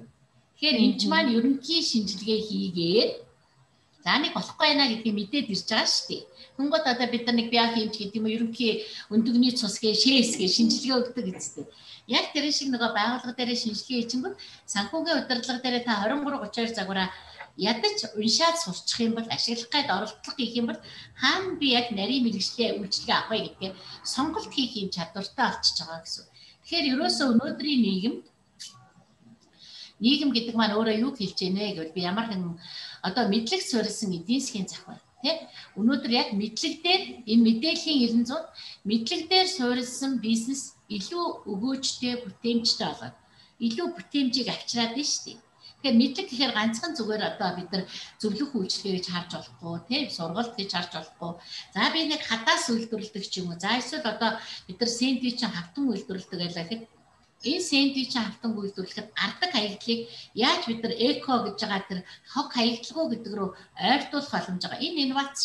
[0.56, 3.12] Тэгэхээр эмч маань ерөнхий шинжилгээ хийгээд
[4.06, 6.22] за нэг болохгүй байна гэдгийг мэдээд ирж байгаа шүү дээ.
[6.56, 10.48] Тэнгод одоо бид нар нэг биах юмч гэдэг юм ерөнхий өндөгний цус гээ шээс гээ
[10.48, 11.66] шинжилгээ өгдөг гэжтэй.
[12.06, 14.36] Яг тэр шиг нөгөө байгууллага дээр шинжилгээ хийчихэнгүүт
[14.70, 17.10] санхүүгийн удирдлага дээр та 23 32 загвараа
[17.56, 20.80] ядаж уншаад сурчих юм бол ашиглах гээд оролдлого хийх юм бол
[21.16, 23.72] хаана би яг нарийн мэрэгчлээ үйлчлэгээ авах вэ гэдгээ
[24.04, 26.26] сонголт хийх юм чадвартай болчихж байгаа гэсэн.
[26.62, 28.25] Тэгэхээр ерөөсөө өнөөдрийн нийгэмд
[30.04, 32.60] нийгэм гэдэг маань өөрөө юу хэлж байна гэвэл би ямар нэгэн
[33.08, 35.36] одоо мэдлэг суурилсан эдийн засгийн зах байна тий.
[35.80, 37.98] Өнөөдөр яг мэдлэг дээр энэ мэдээллийн
[38.28, 38.44] 900
[38.84, 43.16] мэдлэг дээр суурилсан бизнес илүү өгөөжтэй бүтээмжтэй болоод
[43.66, 45.45] илүү бүтээмжийг авчираад байна шүү дээ.
[45.83, 47.85] Тэгэхээр мэдлэг гэхээр ганцхан зүгээр одоо бид нар
[48.18, 51.33] зөвлөх үйлчлэгээ гэж харж болохгүй тийм сургалт гэж харж болохгүй.
[51.75, 53.61] За би нэг хадаас үйлдвэрлэдэг ч юм уу.
[53.61, 56.83] За эсвэл одоо бид нар сэндвичийн хавтан үйлдвэрлэдэг байлаа гэхэд
[57.45, 60.00] энэ сэндвичийн хавтан үйлдвэрлэхэд гардаг хаягдлыг
[60.35, 62.00] яаж бид нар эко гэж байгаа тэр
[62.33, 64.80] хог хаягдлагуу гэдэг рүү ойртуулах боломж байгаа.
[64.80, 65.38] Энэ инновац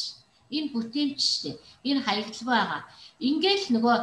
[0.50, 1.56] энэ бүтээмж шүү дээ.
[1.90, 2.82] Энэ хаягдлагуу байгаа.
[3.20, 3.98] Ингээл нөгөө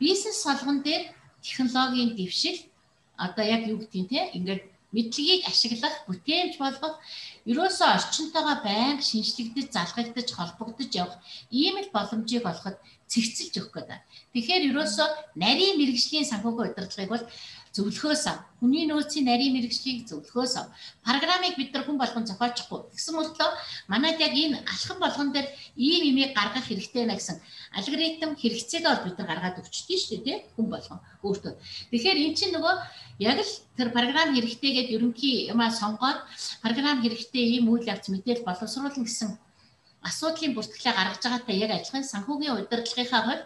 [0.00, 1.04] бизнес солгон дээр
[1.44, 2.58] технологийн дэвшил
[3.16, 6.96] одоо яг юу гэдгийг те ингээд мэдлэгийг ашиглах, бүтээмж болгох,
[7.50, 11.18] ерөөсөө орчинтойгоо байнга шинжлэгдэж, залгагдаж, холбогдож явах
[11.50, 12.78] ийм л боломжийг олоход
[13.10, 14.00] цэгцэлж өгөх гэдэг.
[14.32, 17.24] Тэгэхээр ерөөсөө нарийн мэрэгжлийн санхүүгийн удирдлагыг бол
[17.74, 18.38] зөвлөхөөс ав.
[18.62, 20.70] Хүний нөөцийн нарийн мэрэгжлийг зөвлөхөөс ав.
[21.02, 22.80] Программыг бид нар хүн болгон зохиолчихгүй.
[22.94, 23.50] Тэгсэн мөртлөө
[23.90, 27.42] манайд яг энэ алхам болгон дээр ийм имийг гаргах хэрэгтэй нэ гэсэн
[27.74, 31.52] алгоритм хэрэгцээгээ бол бид нар гаргаад өгчдээ шүү дээ тий хүн болгон өөртөө.
[31.90, 32.74] Тэгэхээр эн чинь нөгөө
[33.26, 36.22] яг л тэр програм хэрэгтэйгээд ерөнхий юмаа сонгоод
[36.62, 39.34] програм хэрэгтэй ийм үйл явц мэдээл боловсруулна гэсэн
[40.08, 43.44] асуудлын бүртгэлээ гаргаж байгаатай яг адилхан санхүүгийн удирдлагынхаа хувьд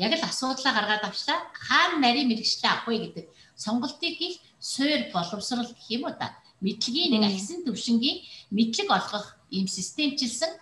[0.00, 3.26] яг л асуудлаа гаргаад авчлаа хаана нарийн мэрэгчлээ авах вэ гэдэг
[3.64, 4.36] сонголтыг их
[4.72, 8.18] суур боловсрал гэх юм уу та мэдлэгийн нэг агсан төвшингийн
[8.56, 10.52] мэдлэг олгох ийм системчилсэн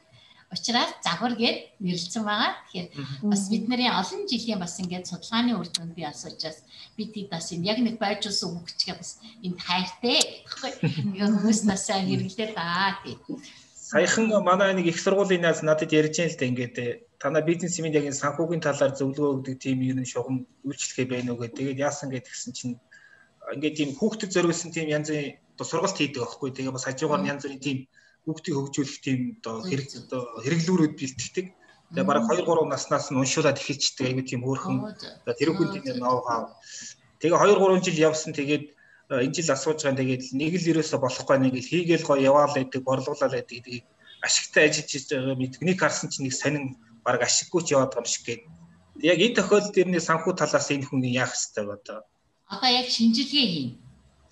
[0.51, 2.57] учраас загвар гээд нэрлэлсэн байгаа.
[2.73, 2.89] Тэгэхээр
[3.29, 6.65] бас бидний олон жилийн бас ингээд судалгааны үр дүнд би бас учраас
[6.97, 10.73] бид хэд бас энэ яг нэг байж ус өгчгээ бас энд хайртай гэхгүй.
[11.21, 13.17] Хүмүүс насаа хэрэглээ даа тий.
[13.77, 16.77] Саяхан манай нэг их сургуулийн наас надад ярьж байгаа л да ингээд
[17.19, 21.35] танаа бизнес юм яг энэ санхүүгийн талаар зөвлөгөө өгдөг тийм ер нь шугам үйлчлэгээ байна
[21.35, 21.59] уу гэдэг.
[21.59, 22.75] Тэгээд яасан гэдэг гисэн чинь
[23.55, 26.55] ингээд тийм хүүхдэд зориулсан тийм янзын оо сургалт хийдэг аахгүй.
[26.55, 27.79] Тэгээ бас хажуугаар янз бүрийн тийм
[28.23, 31.47] хүүхдийг хөгжүүлэх тийм оо хэрэг оо хэрэглүүрүүд бэлтгэдэг.
[31.91, 34.77] Тэгээ бараг 2 3 наснаас нь уншуулад эхэлчихдэг айгүй тийм хөөрхөн
[35.27, 36.55] тэрүүхэн тийм ноу-хау.
[37.19, 38.65] Тэгээ 2 3 жил явсан тэгээд
[39.09, 42.81] энэ жил асууж байгаа тэгээд нэг л ерөөсө болохгүй нэг л хийгээл гоё яваал байдаг,
[42.85, 43.59] борлуулаад байдаг.
[43.65, 43.87] Тэгээд
[44.21, 46.77] ашигтай ажиллаж байгаа мэдгнийг харсан чинь нэг сонин
[47.09, 48.43] бараг ашиггүй ч яваад байгаа юм шиг гээд.
[49.13, 51.99] Яг энэ тохиолдолд энэ санхүү талаас энэ хүн яах ёстой вэ одоо?
[52.53, 53.71] Одоо яг шинжилгээ хийн.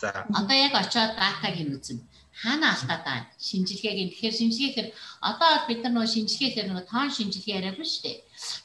[0.01, 0.29] За.
[0.41, 1.99] Одоо яг очиод датаг хийн үзэн.
[2.37, 4.89] Хаана алдаад байгаа шинжилгээг нь тэгэхээр шинжилгээхээр
[5.31, 8.19] одоо бид нар нөгөө шинжилгээхээр нөгөө тоон шинжилгээ яриаг нь шүү дээ.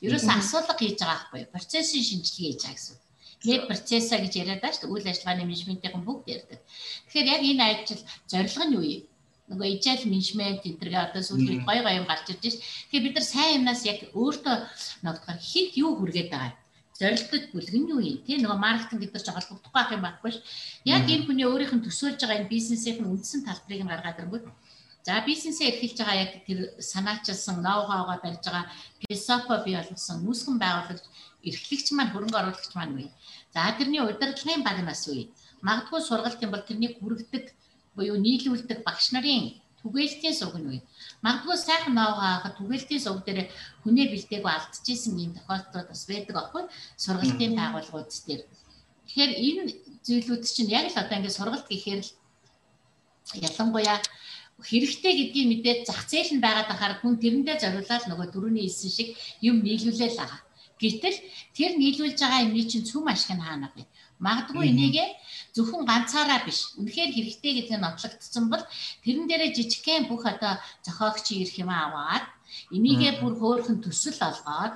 [0.06, 2.98] Ерөөсөө асуулга хийж байгаа байхгүй процессын шинжилгээ хийж байгаа гэсэн.
[3.48, 4.94] Леб процесса гэж яриад байгаа шүү дээ.
[4.94, 6.60] Үйл ажиллагааны менежментийн бүгд ярьдаг.
[7.08, 9.04] Тэгэхээр яг энэ ажил зорилго нь юу юм?
[9.52, 12.64] Нөгөө ижил менежмент энтергээ одоо сүүлийн гоё гоё юм гарч ирж байна.
[12.88, 14.56] Тэгэхээр бид нар сайн юмнаас яг өөртөө
[15.04, 16.60] ногдохоор хэд юу хүргээд байгаа юм
[17.02, 20.38] зорилттой бүлгэн юу юм тий нөгөө маркетинг гэдэг чинь холбогдох байх юм байхгүй ш.
[20.86, 24.46] Яг энэ хүний өөрийнх нь төсөөлж байгаа энэ бизнесийн үндсэн талбарыг нь гаргаад ирэнгүүт
[25.06, 28.70] за бизнесээ эрхэлж байгаа яг тэр санаачилсан ноу-хаугаа барьж байгаа
[29.02, 31.06] философи бий болгосон нүүсгэн байгуулагч
[31.50, 33.10] эрхлэгч маань хөрөнгө оруулагч маань үе.
[33.54, 35.34] За тэрний удирдлагын баг нас үе.
[35.66, 37.46] Магадгүй сургалт юм бол тэрний хүргэдэг
[37.96, 40.80] буюу нийлүүлдэг багш нарын түгээлтийн суг нь үе.
[41.26, 43.50] Магадгүй сайхан ноогоо хахад түгээлтийн суг дээр
[43.84, 46.64] хүнээ бэлтээгүй алдчихсэн юм тохиолдлууд бас байдаг аахгүй
[47.04, 48.42] сургалтын байгууллагууд дээр.
[49.08, 49.62] Тэгэхээр энэ
[50.06, 52.12] зүйлүүд чинь яг л одоо ингээд сургалт гэхээр л
[53.48, 53.98] ялангуяа
[54.70, 59.10] хэрэгтэй гэдгийг мэдээд зах зээл нь байгаад ахаар хүн тэрэндээ зориулаад нөгөө дөрөвний хэлсэн шиг
[59.42, 60.40] юм нийлүүлээл байгаа.
[60.82, 61.18] Гэтэл
[61.58, 63.86] тэр нийлүүлж байгаа юмний чинь цөм ашиг нь хаана вэ?
[64.26, 65.10] Магадгүй энийгээ
[65.56, 66.60] зөвхөн ганцаараа биш.
[66.80, 68.64] Үнэхээр хэрэгтэй гэдэг нь нотлогдсон бол
[69.06, 70.54] тэрэн дээрээ жижигхэн бүх одоо
[70.86, 72.26] зохиогчийн ирэх юм аваад
[72.78, 74.76] энийгээ бүр хөөхөн төсөл олгоод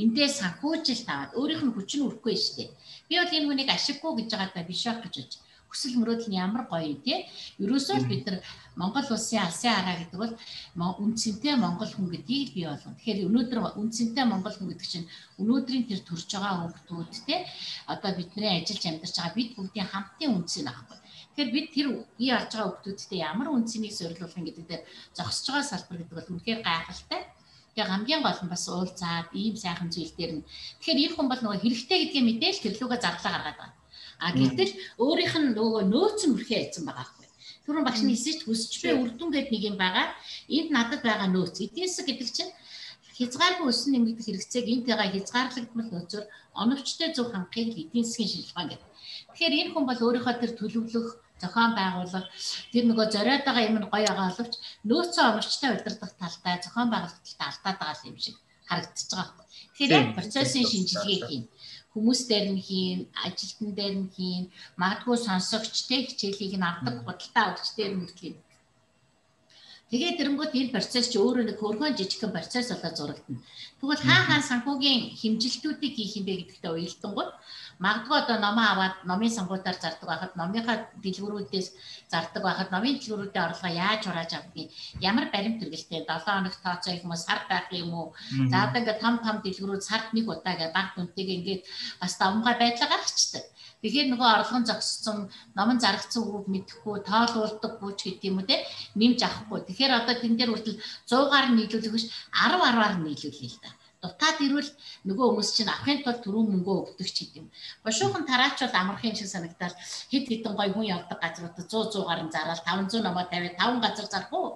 [0.00, 2.70] эндээ санхүүжилт аваад өөрийнх нь хүч нь өрөхгүй шүү дээ.
[3.08, 5.32] Би бол энэ хүнийг ашиггүй гэж байгаадаа биш байх гэж бодож.
[5.70, 7.26] Хүсэл мөрөөдөл нь ямар гоё те.
[7.62, 8.38] Ерөөсөө бид нар
[8.80, 10.34] Монгол улсын алсын хараа гэдэг бол
[11.02, 12.96] үнцэнтэй Монгол хүн гэдгийг бий болгоно.
[12.96, 17.36] Тэгэхээр өнөөдөр үнцэнтэй Монгол хүн гэдэг чинь өнөөдрийн тэр төрж байгаа хүмүүд те
[17.92, 20.98] одоо бидний ажиллаж амьдарч байгаа бид бүгдийн хамтын үнц нь аахгүй.
[21.36, 25.98] Тэгэхээр бид тэр бий болж байгаа хүмүүсттэй ямар үнцнийг зориулах гэдэг дээр зогсож байгаа салбар
[26.00, 27.22] гэдэг бол үнэхээр гайхалтай.
[27.76, 30.46] Тэгээ хамгийн гол нь бас уулзаад ийм сайхан зүйл дээр нь.
[30.80, 33.75] Тэгэхээр энэ хүн бол нөгөө хэрэгтэй гэдгээ мэдээл тэрлүүгээ зарлаа гаргаад байгаа.
[34.18, 37.26] А гэтэл өөрийнх нь нөгөө нөөцөн бүрхээ хэлсэн байгаа байхгүй.
[37.66, 40.06] Түрүүн багш нь эсэж хүсч би үрдүн гэдэг нэг юм байгаа.
[40.48, 41.56] Энд надад байгаа нөөц.
[41.66, 42.52] Эдгээс гэдэг чинь
[43.16, 46.24] хязгааргүй өсөн нэмэгдэх хэрэгцээг энтэйгээ хязгаарлагдмал нөөцөөр
[46.62, 48.90] оновчтой зөв хангахыг эдийн засгийн шилжүүлэн гэдэг.
[49.32, 51.08] Тэгэхээр энэ хүн бол өөрийнхөө тэр төлөвлөх
[51.40, 52.26] зохион байгуулах
[52.72, 54.54] тэр нөгөө зориод байгаа юм нь гоё байгаа боловч
[54.88, 58.36] нөөцөө оновчтой удирдах талтай зохион байгуулалт талтай алдаад байгаа юм шиг
[58.68, 59.46] харагдчихж байгаа байхгүй.
[59.72, 61.44] Тэгэхээр яг процессын шинжилгээ хийн
[61.96, 64.44] хүмүүс дээр нь хийн, ажилтан дээр нь хийн,
[64.76, 68.36] магадгүй сонсогчтой хичээлийг нь авдаг худалдаа авагч дээр нь хийн.
[69.86, 73.40] Тэгээд эрэнгүүт энэ процесс чи өөрөө нэг хөргөн жижигхэн процесс болоод зурагдана.
[73.78, 77.30] Тэгвэл хаа хаа санхүүгийн хэмжилтүүдийг хийх юм бэ гэдэгтээ уялдангууд
[77.84, 81.68] магадгүй одоо номоо аваад номын сонгуудаар зардаг байхад номынхаа дэлгүүрүүдээс
[82.12, 84.68] зардаг байхад номын дэлгүүрүүдийн орлогоо яаж хурааж авдгийг
[85.08, 87.20] ямар баримт хэрэгэлтэй 7 хоног тооцоо юм уу?
[87.26, 88.08] Сар байх юм уу?
[88.50, 91.62] За одоо ингээд том том дэлгүүрүүд сард нэг удаа гэдэг баг түнтэйг ингээд
[92.00, 93.44] бас давмгай байдлаа гаргацдаг
[93.84, 95.18] Тэгэхээр нөгөө орлогон зогссон,
[95.52, 98.64] номон зарагдсан үг мэдэхгүй, тоолуулдаггүй ч гэдэг юм уу те
[98.96, 99.68] нэмж авахгүй.
[99.68, 103.70] Тэгэхээр одоо тэн дээр хүртэл 100-аар нь нийлүүлэх биш 10 10-аар нь нийлүүлээ л да
[104.02, 104.70] дутаад ирвэл
[105.08, 107.46] нөгөө хүмүүс чинь авахын тулд түрүүн мөнгөө өгдөг ч гэдэм.
[107.84, 109.74] Бошуухан тарач бол амархын шиг санагдаад
[110.12, 114.06] хэд хэдэн гой хүн явдаг газруудад 100 100-аар нь зараал 500 номоо тавиад 5 газар
[114.12, 114.48] зарах уу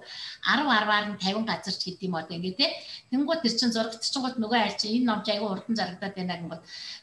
[0.45, 2.67] 10 10-аар нь 50 газар ч гэдэм одоо ингэ те.
[3.09, 6.61] Тэнгууд тэр чин зурагдчихгоот нөгөө айл чи энэ ном айгүй урдан зарагдаад байна гингод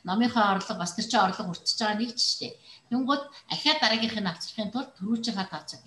[0.08, 2.48] номынхоо орлого бас тэр чин орлого уртж байгаа нэг ч штэ.
[2.90, 3.22] Тэнгууд
[3.54, 5.82] ахиад дараагийнх нь авчрахын тулд түрүүчийнхаа тооцоог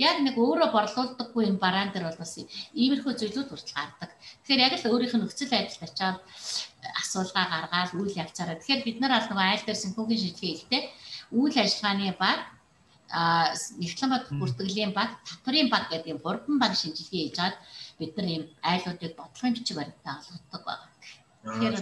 [0.00, 4.10] яг нэг өөрөө борлуулдаггүй юм бараан дээр бол бас иймэрхүү зүйлүүд хүртэл гардаг.
[4.42, 6.16] Тэгэхээр яг л өөрийнх нь нөхцөл байдалд очиад
[7.00, 8.56] асуулгаа гаргаад үйл явцаараа.
[8.56, 10.82] Тэгэхээр бид нар аль нөгөө айл дээр синхрогийн шийдвэр хийхдээ
[11.36, 12.40] үйл ажиллагааны баг
[13.10, 13.50] а
[13.82, 17.54] нэгтлэн бод бүртгэлийн баг, татврын баг гэдэг юм гурван баг шинжилгээ хийж чад
[17.98, 20.86] бид нар ийм айлуудыг бодлогын бичиг баримтаа олгодог байна.
[21.42, 21.76] Тэгэхээр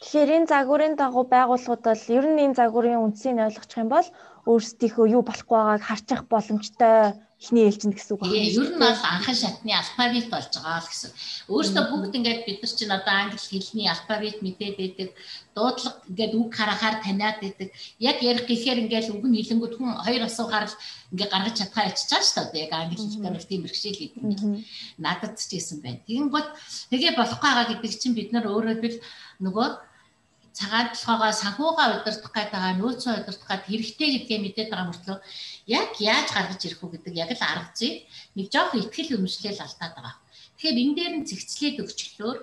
[0.00, 4.06] Тэгэхээр энэ загварын дагуу байгууллагууд бол ер нь энэ загварын үндсийг ойлгочих юм бол
[4.48, 8.36] өөрсдийнхөө юу болохгүй байгааг харчих боломжтой эхний ээлжинд гэсэн үг байна.
[8.36, 11.10] Ер нь бол анхан шатны алфавит болж байгаа л гэсэн.
[11.48, 15.08] Өөрөөсөө бүгд ингээд бид нар чинь одоо англи хэлний алфавит мэдээд байдаг.
[15.56, 17.68] Дуудлага ингээд үг харахаар таниад байдаг.
[17.96, 20.76] Яг ярих гэхээр ингээд үг нь хилэнгүүд хүн хоёр асуухаар л
[21.16, 22.64] ингээд гаргаж чадхаа байгаа шүү дээ.
[22.68, 24.20] Яг англи хэлээр тийм бэрхшээл идэв.
[25.00, 26.04] Надад ч гэсэн байна.
[26.04, 26.48] Тэгэнгүүт
[26.92, 28.96] тэгээ болохгүй байгаа гэдэг чинь бид нар өөрөө бил
[29.40, 29.68] нөгөө
[30.60, 35.18] цагаан толгоогоо санхугаа удирдах гээд байгаа нөөцөө удирдах гээд хэрэгтэй гэдгээ мэдээд байгаа мөртлөө
[35.80, 37.92] яг яаж гаргаж ирэх үү гэдэг яг л арга зүй
[38.36, 40.16] нэг жоох ихтгэл өмчлөл алдаад байгаа.
[40.60, 42.38] Тэгэхээр энэ дээр нь зэгцлээд өгчлөөр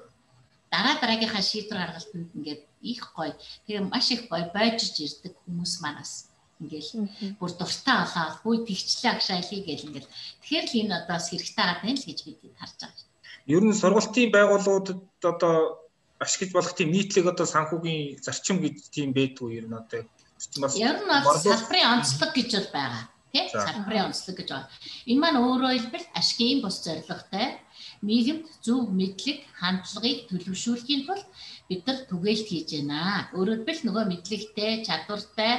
[0.73, 3.34] дараа дараагийнхаа шийдвэр гаргалтанд ингээд их гоё.
[3.65, 6.13] Тэгээ маш их гоё бойжж ирдэг хүмүүс манаас
[6.58, 6.91] ингээл
[7.39, 12.08] бүр дуртай олоод хүй тэгчлээ агшаалыг гэл ингээл тэгэхээр л энэ одоо хэрэгтэй юм л
[12.10, 13.06] гэж бид харж байгаа.
[13.47, 15.87] Ер нь сургалтын байгууллагуудад одоо
[16.23, 20.01] ашиглаж болох тийм нийтлэг одоо санхүүгийн зарчим гэж тийм байдгүй ер нь одоо
[20.88, 21.12] ер нь
[21.45, 24.69] салбарын онцлог гэж бол байгаа тий салбарын онцлог гэж байна.
[25.10, 27.47] Энэ маань өөрөө хэлбэл ашигын бус зорилготой
[28.08, 31.27] нийгэмд зөв мэдлэг хандлагыг төлөвшүүлэхийн тулд
[31.69, 33.30] бид нар түгээлт хийж байна.
[33.38, 35.53] Өөрөөр хэлбэл нөгөө мэдлэгтэй, чадвартай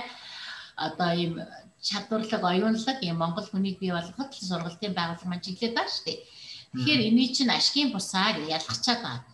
[0.87, 1.35] одоо ийм
[1.83, 6.19] чадварлаг, оюунлаг ийм Монгол хүнийг бий болгоход сургалтын байгууллага маань чиглээд байгаа шүү дээ.
[6.75, 9.25] Тэгэхээр энийг чинь ашигын бусаа гэж ялгачаад байна.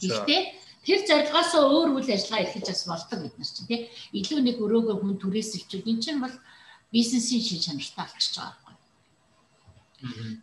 [0.00, 0.40] Гэхдээ
[0.86, 3.80] тэр зорилгоос өөр үйл ажиллагаа эрхэж бас болдог бид нар чинь тий.
[4.12, 6.36] Илүү нэг өрөөгөө хүн түрээсэлчүүд эн чинь бол
[6.92, 8.74] бизнесийн шин чанартай болчихж байгаа байхгүй.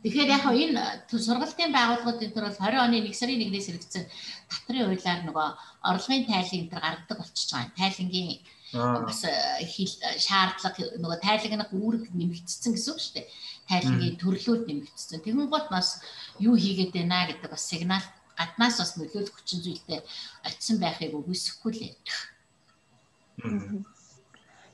[0.03, 4.05] Тэгэхээр яг энэ сургалтын байгууллагууд энэ төр бол 20 оны 1 сарын 1-ээс хэрэгцсэн
[4.49, 5.47] татрын хуулиар нөгөө
[5.89, 7.77] орлогын тайлан энэ төр гаргадаг болчихж байгаа.
[7.77, 8.41] Тайлангийн
[8.73, 9.21] бас
[9.69, 13.27] хил шаардлага нөгөө тайлгнах үүрэг нэмэгдсэн гэсэн үг шүү дээ.
[13.69, 15.21] Тайлангийн төрлүүд нэмэгдсэн.
[15.21, 16.01] Тэгэн гот бас
[16.41, 18.03] юу хийгээд байна гэдэг бас сигнал
[18.37, 19.99] гаднаас бас нөлөөлөх хүчин зүйлтэй
[20.47, 21.95] очисон байхыг үгүйсэхгүй л ээ.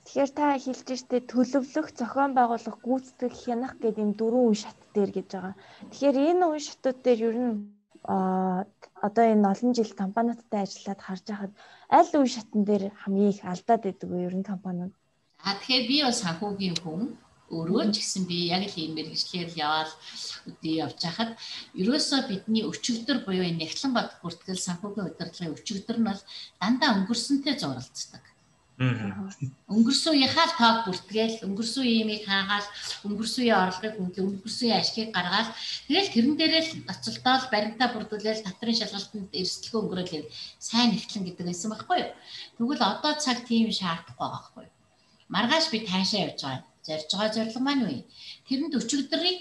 [0.09, 5.11] Тэгэхээр та хэлж штэ төлөвлөх, зохион байгуулах, гүйцэтгэх, хянах гэдэг юм дөрвөн үе шат дээр
[5.13, 5.55] гэж байгаа.
[5.93, 7.53] Тэгэхээр энэ үе шатууд дээр ер нь
[8.09, 8.65] а
[9.05, 11.53] одоо энэ олон жил компаниудтай ажиллаад харж байхад
[11.93, 14.93] аль үе шатн дээр хамгийн их алдаад байдаг вэ ер нь компаниуд?
[15.45, 17.01] А тэгэхээр би бас санхүүгийн хүн
[17.55, 19.93] өөрөө ч гэсэн би яг л ийм мэрэгчлэр яваал
[20.49, 21.31] үдээ явж хахад
[21.81, 26.21] ерөөсөө бидний өчигдөр буюу энэ нягтлан бод бүртгэл санхүүгийн удирдлагын өчигдөр нь бол
[26.61, 28.23] дандаа өнгөрсөнтэй зуралцдаг.
[28.79, 32.67] Өнгөрсөн үеийнхаа тоог бүртгээл өнгөрсөн үеийг хаагаал
[33.11, 35.49] өнгөрсөн үеийн орлогыг хөндлөө өнгөрсөн үеийн ашгийг гаргаад
[35.83, 40.31] тэгэл тэрэн дээрээ л ноцолдоод баримтаа бүрдүүлээл татрын шалгалтанд эрсдэлгүй өнгөрөөл
[40.63, 42.11] сайн нэгтлэн гэдэг байсан байхгүй юу.
[42.55, 44.73] Тэгвэл одоо цаг тийм шаардахгүй байгаа байхгүй юу.
[45.27, 46.68] Маргааш би таашаа явж байгаа.
[46.85, 48.03] Зорж байгаа зорилго маань юм?
[48.47, 49.39] Тэрэнд өчигдрийг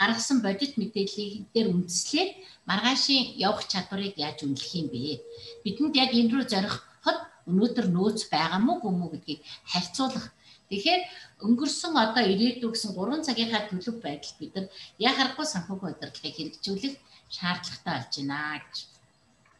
[0.00, 2.30] гаргасан бодит мэдээллийг дээр үндэслээд
[2.70, 5.22] маргаашийн явах чадварыг яаж үнэлэх юм бэ?
[5.64, 7.18] Бидэнд яг энэ рүү зориход
[7.50, 9.40] өнөөдөр нөөц байгаа мó гүм үү гэдгийг
[9.72, 10.26] харьцуулах.
[10.68, 11.02] Тэгэхээр
[11.48, 14.66] өнгөрсөн одоо ирээдүйг гэсэн 3 цагийнхаа төлөв байдал бид нар
[15.00, 16.94] яа харахгүй санхүүгийн удирдлагыг хэрэгжүүлэх
[17.32, 18.76] шаардлагатай болж байна гэж.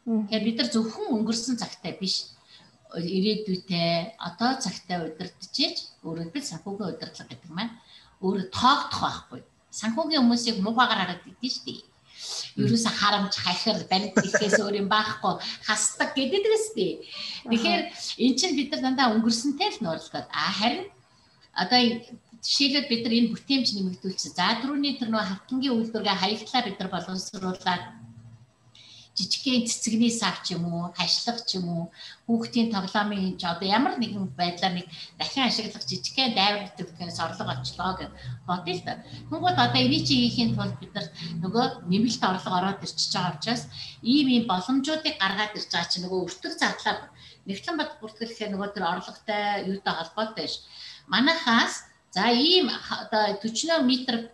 [0.05, 2.15] Тэгэхээр бид нар зөвхөн өнгөрсөн цагтай биш
[2.97, 7.75] ирээдүйтэй одоо цагтай удирдах чиж өөрөлдөл санхүүгийн удирдлага гэдэг маань
[8.25, 9.41] өөрөө тоогдох байхгүй.
[9.81, 11.81] Санхүүгийн хүмүүсийг муугаар хараад идэв шүү дээ
[12.59, 15.35] ерөөсө харамж хахир баримт ихэхээс өөр юм байхгүй
[15.69, 16.93] хасдаг гэдэг үстэй.
[17.47, 17.83] Тэгэхээр
[18.25, 20.91] эн чинь бид нар дандаа өнгөрсөнтэй л нуурлаад а харин
[21.55, 21.79] одоо
[22.43, 24.33] жишээлбэл бид нар энэ бүтээмж нэмэгдүүлсэн.
[24.35, 27.83] За түрүүний тэр нөө хавтангийн үйлдвэргээ хаягдлаа бид нар боловсруулаад
[29.19, 31.85] жижигхэн цэцэгний сав ч юм уу, хашлах ч юм уу,
[32.31, 34.87] хүүхдийн тоглоомын ч одоо ямар нэгэн байдлаар нэг
[35.19, 38.11] дахин ашиглах жижигхэн дайвар төвхнээс орлого очлоо гэж
[38.47, 39.03] бодъё л да.
[39.27, 41.07] Тэгвэл одоо энийг чи хийхин тулд бид нар
[41.43, 43.63] нөгөө нэмэлт орлого ороод ирчихэж байгаа учраас
[44.07, 46.95] ийм ийм боломжуудыг гаргаад ирж байгаа чинь нөгөө өртөг задлаа
[47.49, 50.63] нэгтлэн бод бүртгэлэхээр нөгөө тэр орлоготой юутай холбоотой ш.
[51.11, 52.71] Манайхаас За ийм
[53.03, 53.91] одоо 40 м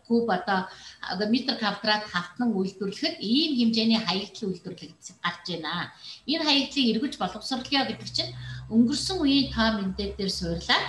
[0.07, 5.91] куб одоо метр квадрат хавтан үйлдвэрлэхэд ийм хэмжээний хаягдлын үйлдвэрлэл гарч байна.
[6.31, 8.33] Энэ хаягдлыг эргэж боловсруулъя гэдэг чинь
[8.75, 10.87] өнгөрсөн үеийн тоо мэдээ дээр суурлаад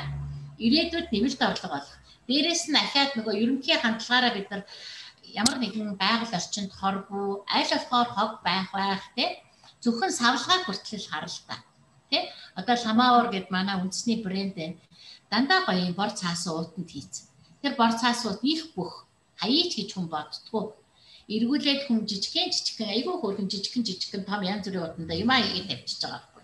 [0.65, 1.97] ирээдүйд нэмэлт орлого олох.
[2.29, 4.63] Дээрээс нь ахаад нөгөө ерөнхий хандлагаараа бид нар
[5.41, 9.25] ямар нэгэн байгаль орчинд хоргүй аль болохоор хог байх байх те
[9.83, 11.59] зөвхөн савлгаа хүртэл харалтаа.
[12.09, 14.77] Тэ одоо ламаур гэд манай үндэсний брэнд байна
[15.31, 17.25] дандаа гоё бор цаасан уутанд хийцэн.
[17.61, 19.05] Тэр бор цаасууд их бүх
[19.41, 20.63] хаяич гэж хүн боддгоо.
[21.35, 25.69] Эргүүлээд хүн жижигхэн жижигхэн айгүй хөөрхөн жижигхэн жижигхэн том янз бүрийн уутанда юм аа хийгээд
[25.69, 26.43] тавьчихж байгаа байхгүй.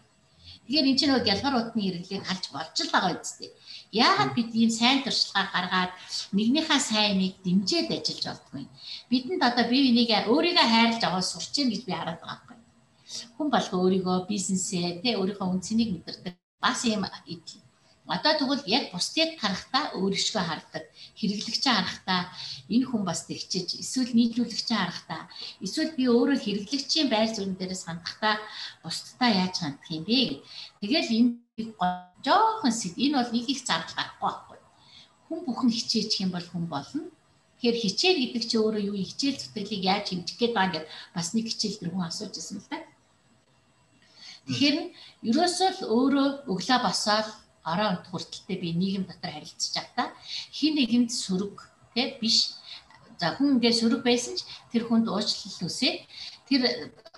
[0.65, 3.49] Тэгэхээр энэ чинь нөгөө гялгар уутны хэрэглийг харж болж л байгаа үстэй.
[3.93, 5.91] Яагаад бид ийм сайн туршлагаа гаргаад
[6.37, 8.69] нэгнийхээ сайныг дэмжиж ажиллаж болдгоо юм.
[9.11, 12.57] Бидэнд одоо бие бинийгээ өөрийгөө хайрлаж аваад сурч ийн гэж би хараад байгаа байхгүй.
[13.35, 17.03] Хүн болго өөрийгөө бизнесээ тэ өөрийнхөө үнцнийг мэдэрдэг бас ийм
[18.09, 20.83] Одоо тэгвэл яг бусдыг харахтаа өөрөшгөө хардаг.
[21.19, 22.21] Хэрэглэгчээ харахтаа
[22.73, 25.21] энэ хүн бас тэгчиж эсвэл нийтлүүлэгчээ харахтаа
[25.61, 28.41] эсвэл би өөрөө хэрэглэгчийн байр суурин дээрээс хандахдаа
[28.81, 30.41] бусдаа яаж хандах юм бэ?
[30.81, 31.29] Тэгэл энэ
[32.25, 34.59] жоохон сэт энэ бол нэг их зардал гарахгүй байхгүй.
[35.29, 37.05] Хүн бүхэн хичээчих юм бол хүн болно.
[37.61, 41.45] Тэгэхээр хичээл гэдэг чинь өөрөө юу хичээл зүтгэлийг яаж хэмжих гээд байгаа гэдэг бас нэг
[41.45, 42.81] хичээл тэр хүн асууж ирсэн л да.
[44.49, 44.77] Тэгэхээр
[45.29, 47.29] ерөөсөө л өөрөө өглөө босоод
[47.65, 50.07] орой унт хүртэлтэй би нийгэм дотор харилцаж байхдаа
[50.57, 51.55] хин нэгэнд сөрөг
[51.93, 52.37] тий биш
[53.21, 55.93] за хүн ингээд сөрөг байсан ч тэр хүнд уучлал үсээ
[56.49, 56.61] тэр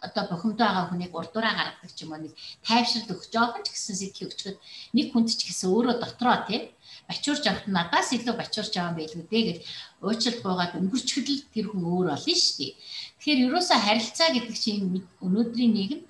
[0.03, 2.33] одоо бохимдоо байгаа хүнийг урдураа гаргадаг ч юм уу нэг
[2.67, 4.57] тайвшрал өгч жоохон ч гэсэн сэтгэл өгчөд
[4.95, 6.61] нэг хүнд ч гэсэн өөрөө дотроо тий
[7.07, 9.57] бачуурч авах нь надаас илүү бачуурч аваа байлгүй дээ гэж
[10.03, 12.71] уучлал гуйгаад өнгөрчгөл тэр хүн өөр болно шүү дээ.
[13.23, 16.01] Тэгэхээр ерөөсө харилцаа гэдэг чинь өнөөдрийн нийгэм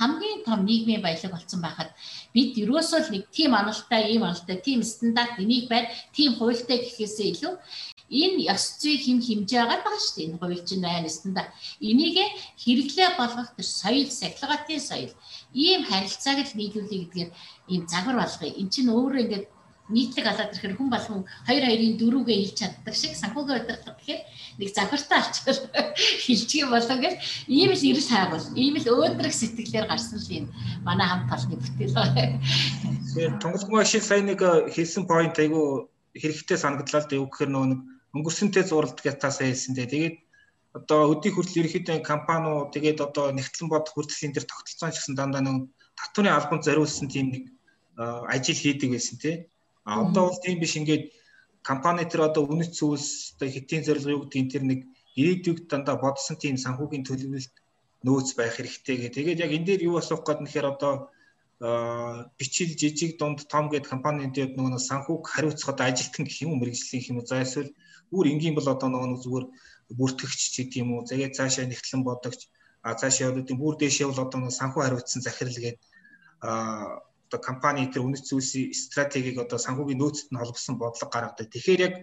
[0.00, 1.92] хамгийн том нийгмийн баялаг болсон байхад
[2.32, 7.28] бид ерөөсөө л нэг тийм аналтай, ийм аналтай, тийм стандарт энийг байр, тийм хуультай гэхээсээ
[7.36, 7.54] илүү
[8.08, 10.26] энэ ёс зүй хим химжээ байгаа шүү дээ.
[10.32, 11.52] Энэ хууль чинь байна стандарт.
[11.76, 12.16] Энийг
[12.64, 15.12] хэрэглээ болгох тэр соёл, сахилгатын соёл.
[15.52, 17.30] Ийм харилцааг л нийлүүлэх гэдгээр
[17.72, 18.52] ийм загвар болгоё.
[18.60, 19.46] Эн чинь өөрөө ингээд
[19.92, 24.22] нийтлэг алаад ирэхээр хүн болгон 2 2-ын 4-гээ хэлж чаддаг шиг санхүүгийн удирдлага гэхээр
[24.58, 25.60] нэг загвартай ачаал
[26.24, 27.14] хэлчих юм болоо гэж
[27.48, 30.46] ийм л эрс хайгуул ийм л өөдрөг сэтгэлээр гарсан л юм
[30.82, 31.96] манай хамт талны бүтээл.
[33.12, 37.68] Тэгээд тунгалгмаа шиг сайн нэг э, хэлсэн point айгу хэрэгтэй санагдлаа л дээ үгээр нөгөө
[37.72, 37.80] нэг
[38.16, 39.92] өнгөрсөнтэй зуралт гэж таасаа хэлсэн дээ.
[39.92, 40.16] Тэгээд
[40.72, 45.42] одоо өдий хүртэл ерөөхдөө компаниуд тэгээд одоо нэгтлэн бод хүртэл энэ төр тогтолцоон гэсэн дандаа
[45.44, 45.68] нэг
[46.00, 47.44] татврын албанд зориулсан тийм нэг
[48.00, 49.34] э, ажил хийдэг байсан тий.
[49.84, 51.04] А одоо бол тийм биш ингээд
[51.62, 54.80] компани тэр одоо үнэт зүйлс одоо хэтийн зорилго юу гэдгийг тэр нэг
[55.20, 57.54] ирээдүйд дандаа бодсон тийм санхүүгийн төлөвлөлт
[58.06, 59.14] нөөц байх хэрэгтэй гэх.
[59.14, 60.94] Тэгээд яг энэ дээр юу асуух гээд нэхэр одоо
[62.38, 67.06] бичил жижиг дунд том гэд компанид нөгөө санхүүг хариуцах одоо ажилтан гэх юм уу мэрэгжлийн
[67.10, 67.70] юм уу за эсвэл
[68.10, 69.46] бүр энгийн бол одоо нөгөө зүгээр
[69.98, 72.50] бүртгэгч ч гэдэг юм уу тэгээд цаашаа нэгтлэн бодогч
[72.82, 75.78] а цаашаа тийм бүр дэшээ бол одоо санхүү хариуцсан захирал гээд
[76.42, 76.50] а
[77.32, 81.48] одоо компани тэр үнэт зүйлсийн стратегийг одоо санхүүгийн нөөцөд нь холбосон бодлого гаргадаг.
[81.48, 81.94] Тэгэхээр яг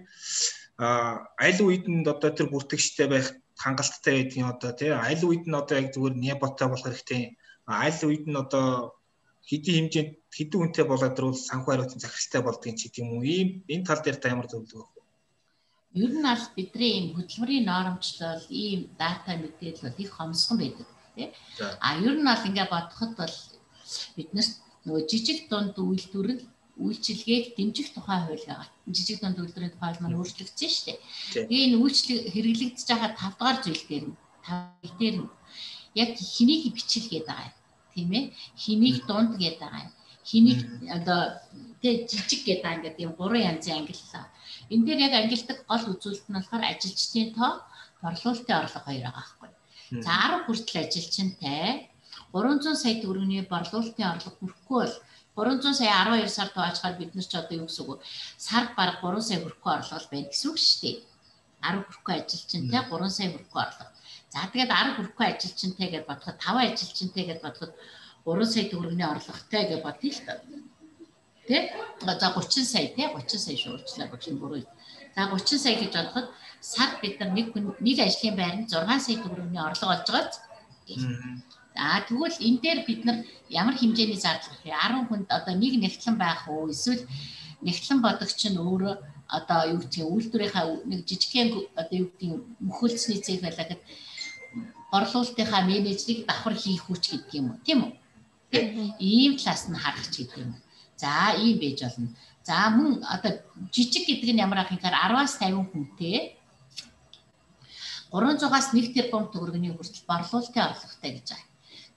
[1.38, 5.76] аль үед нь одоо тэр бүртгэгчтэй байх хангалттай байдгийн одоо тий аль үед нь одоо
[5.78, 7.38] яг зүгээр неботой болох хэрэгтэй
[7.70, 8.98] аль үед нь одоо
[9.46, 13.24] хэдийн хэмжээнд хэдэн үнэтэй болоод ирвэл санхүү хариуцсан захиралтай болдгийг ч гэдэг юм уу.
[13.26, 15.04] Ийм энэ тал дээр та ямар зөвлөгөө өгөх вэ?
[16.02, 21.28] Ер нь аль бидний ийм хөтөлмөрийн норомчлол, ийм дата мэдээлэл бол их хомсгон байдаг тий.
[21.86, 23.36] А ер нь бол ингээ бодоход бол
[24.16, 26.44] биднэрт нөгөө жижиг дунд үйлдвэрэл
[26.80, 28.68] үйлчилгээг дэмжих тухай хууль байгаа.
[28.88, 31.00] Жижиг дунд үйлдвэрийн тухай маань өөрчлөгдсөн шүү дээ.
[31.50, 34.16] Тэгээ энэ үйлчлэг хэрэглэгдэж байгаа 5 дахь зүйл дээр нь
[34.48, 35.30] 5 дээр нь
[36.00, 37.56] яг хэнийг бичилгээд байгаа юм?
[37.94, 38.26] Тийм ээ?
[38.56, 39.92] Хэнийг дунд гэдэг байгаа юм?
[40.30, 41.22] Хэнийг одоо
[41.84, 44.26] тэг жижиг гэдэг ингээд юм гурван янзын ангиллаа.
[44.72, 47.52] Энэ дээр яг ангилдаг гол үзүүлэлт нь болохоор ажилчдын тоо
[48.02, 49.50] борлуулалтын орлого хоёр байгаа байхгүй.
[50.06, 51.89] За 10 хүртэл ажилчинтай
[52.34, 54.86] 300 сая төгрөгийн борлуулалтын орлого хүрэхгүй
[55.36, 58.00] бол 300 сая 12 сар тооцоход бид нар ч одоо юу гэсэн үг
[58.48, 60.98] сард бараг 3 сая хүрэхгүй орлого байна гэсэн үг шүү дээ
[61.64, 63.98] 10 хүрэхгүй ажилчинтай 3 сая хүрэхгүй орлого
[64.30, 67.72] За тэгээд 10 хүрэхгүй ажилчинтай гэж бодоход 5 ажилчинтай гэж бодоход
[68.30, 70.34] 3 сая төгрөгийн орлоготой гэж бодъё л та.
[71.50, 71.58] Тэ?
[72.06, 74.62] За 30 сая тэ 30 сая шуурчлаа багш бүрөө.
[75.18, 76.28] За 30 сая гэж бодоход
[76.62, 80.38] сар бид нар нэг нэг ажлын байранд 6 сая төгрөгийн орлого олж байгаа.
[81.80, 84.76] За тэгвэл энэ дээр бид нар ямар хэмжээний зардал вэ?
[84.76, 86.68] 10 хүнд одоо нэг нэгтлэн байх уу?
[86.68, 87.08] Эсвэл
[87.64, 88.96] нэгтлэн бодогч нь өөрөө
[89.38, 91.48] одоо юу гэх юм үйлдвэрийнхаа нэг жижигхэн
[91.80, 92.36] одоо юу гэх юм
[92.68, 93.84] мөхөлцсөний цэг байлаа гэхэд
[94.92, 97.64] борлуулалтынхаа менежерийг давхар хийх хүч гэдэг юм уу?
[97.64, 97.92] Тийм үү?
[99.00, 100.52] Ийм талаас нь харах ч гэдэг юм.
[101.00, 102.12] За ийм байж болно.
[102.44, 103.32] За мөн одоо
[103.72, 106.36] жижиг гэдэг нь ямар ах юм гэхээр 10-аас 50 хүнтэй
[108.12, 111.49] 300-аас 1 тэрбум төгрөгийн хүртэл борлуулалтын орлоготой гэж байна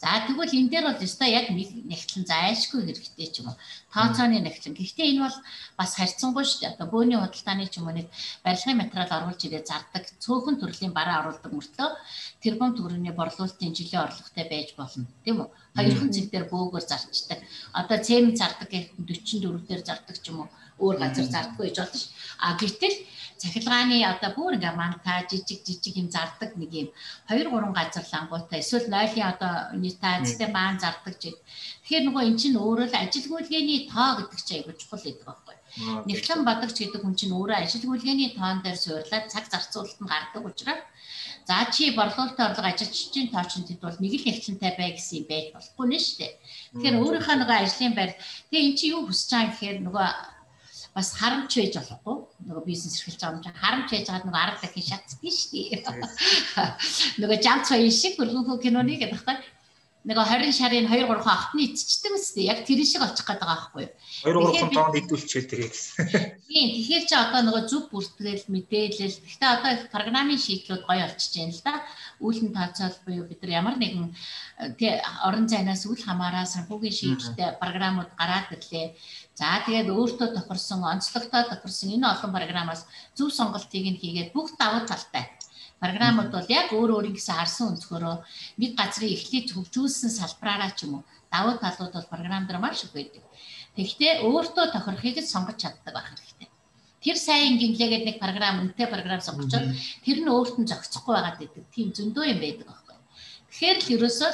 [0.02, 3.56] За тэгвэл энэ дээр бол өстой яг нэгтлэн зайлшгүй хэрэгтэй ч юм уу.
[3.94, 4.74] Тооцооны нэгтлэн.
[4.74, 5.38] Гэхдээ энэ бол
[5.78, 6.74] бас харьцангуй шүү дээ.
[6.74, 8.10] Одоо бөөний худалдааны ч юм уу нэг
[8.42, 11.88] барилгын материал оруулж ирээ зардаг цөөхөн төрлийн бараа оруулдаг мөртөө
[12.42, 15.06] тэрбум төгрөгийн борлуулалтын жилийн орлоготой байж болно.
[15.22, 15.48] Тийм үү?
[15.78, 17.38] Хоёрхан зэг дээр бөөгөр зарчдаг.
[17.70, 20.48] Одоо цемент зардаг гэхэд 44 дээр зардаг ч юм уу.
[20.82, 22.10] Өөр газар зардаггүй гэж болно ш.
[22.42, 22.96] А гэтэл
[23.42, 26.88] цахилгааны одоо бүр ингээ манта жижиг жижиг юм зардаг нэг юм.
[27.26, 31.34] 2 3 газар лангуутай эсвэл нойлын одоо унитазтай маан зардаг ч
[31.82, 35.56] тэгэхээр нөгөө эн чинь өөрөө л ажилгүйдгээний тоо гэдэг чинь айгуу чухал гэдэг байхгүй.
[36.08, 40.82] Нэгтлэн бадагч гэдэг хүн чинь өөрөө ажилгүйдгээний тоон дээр суурлаад цаг зарцуулалт нь гардаг учраас
[41.46, 45.46] За чи борлуулалтын орлого ажилчдын тоочнд хэд бол нэг л нэгтлэнтэй бай гэсэн юм байж
[45.50, 46.32] болохгүй нэ шүү дээ.
[46.70, 48.12] Тэгэхээр өөрийнхөө нөгөө ажлын байр
[48.46, 49.50] тэгээ эн чи юу хүсэж байгаа?
[49.50, 50.08] гэхээр нөгөө
[50.96, 52.16] бас харамч байж болохгүй
[52.48, 55.80] нөгөө бизнес эрхэлж байгаа юм чинь харамч байж байгаад нөгөө арга дахин шатдгийг шүү дээ.
[57.20, 59.40] Нөгөө жамц хоёр шиг хөргөнхөө киноны гэдэг та
[60.02, 63.82] нөгөө 20 шарын 2 3 ахтны эцчдэг үстэй яг тэр шиг очих гээд байгаа байхгүй
[63.86, 63.94] юу.
[64.26, 66.06] 2 3 тоонд идүүлчихээ тэгээ гэсэн.
[66.50, 71.32] Тийм тэгэхээр чи одоо нөгөө зүг бүртгэл мэдээлэл гэхдээ одоо их программын шийдлүүд гоё олчиж
[71.38, 71.74] байна л да.
[72.18, 74.10] Үүлэн тооцоол буюу бид нар ямар нэгэн
[74.74, 74.90] тий
[75.22, 78.98] орон зайнаас үл хамааран санхүүгийн шийдэлтэй програмууд гараад ирлээ.
[79.38, 82.84] За тэгээд өөртөө тохирсон, онцлогтой тохирсон энэ олон програмаас
[83.16, 85.24] зөв сонголтыг нь хийгээд бүх давуу талтай
[85.82, 88.16] програмууд бол яг өөр өөр ингэсэн харсан өнцгөрөө
[88.62, 92.94] нэг газрын эхлээд хөгжүүлсэн салбараараа ч юм уу давуу талууд бол програм дээр маш их
[92.94, 93.22] байдаг.
[93.74, 96.48] Тэгэхдээ өөртөө тохирохыг сонгож чаддаг байх хэрэгтэй.
[97.02, 99.66] Тэр сайн гинлээгээд нэг програм үнэтэй програм сонгочоод
[100.06, 101.64] тэр нь өөрт нь зохицохгүй байгаад байдаг.
[101.74, 102.96] Тийм зөндөө юм байдаг байхгүй.
[103.50, 104.30] Тэгэхээр л ерөөсөө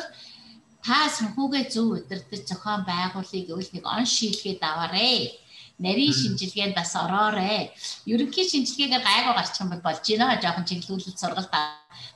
[0.88, 5.37] та санхүүгээ зөв удирдах зохион байгуулыг өвл нэг он шийдгээд аваарэ
[5.85, 7.70] нарийн шинжилгээнд бас ороорой.
[8.12, 10.40] Ерөнхий шинжилгээгээр гайгүй гарчих юм бол болж байна.
[10.42, 11.53] Жохон чиглүүлэлт сургалт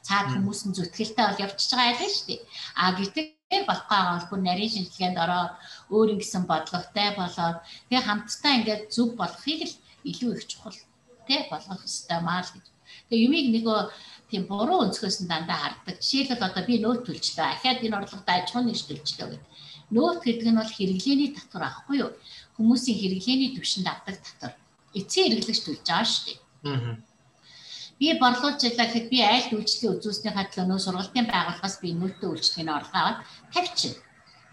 [0.07, 2.41] цаад хүмүүс нь зүтгэлтэй бол явчихж байгаа байлаа шүү дээ.
[2.81, 5.53] А гэтэл болохгүй байгаа бол бүр нарийн шинжилгээнд ороод
[5.95, 9.75] өөр ингэсэн бодлоготой болоод тэгээ хамтдаа ингээд зөв болохыг л
[10.11, 10.79] илүү их чухал
[11.29, 12.67] тий болгох хэрэгтэй маа л гэж.
[13.09, 13.79] Тэгээ юмыг нөгөө
[14.33, 16.01] тийм буруу өнцгөөс нь дандаа хардаг.
[16.01, 17.47] Жишээлбэл одоо би нөөт төлчлөө.
[17.53, 19.51] Ахаад энэ орлогод аж ахуйн нэгж төлчлөө гэдэг.
[19.93, 22.11] Нөөт гэдэг нь бол хэрэглээний татвар аахгүй юу?
[22.57, 24.53] хүмүүсийн хэрэглээний түвшинд авдаг татвар
[24.97, 26.39] эцсийн хэрэглэгч төлж байгаа шүү дээ.
[26.69, 26.97] Аа.
[27.99, 32.99] Би борлуулж байлаа гэхэд би айл үйлчлэгээ үзүүлснийхаа төлөө сургалтын байгууллагаас би нөлтөө үйлчлэгийн орлого
[33.01, 33.19] аваад
[33.53, 34.01] тавьчихна.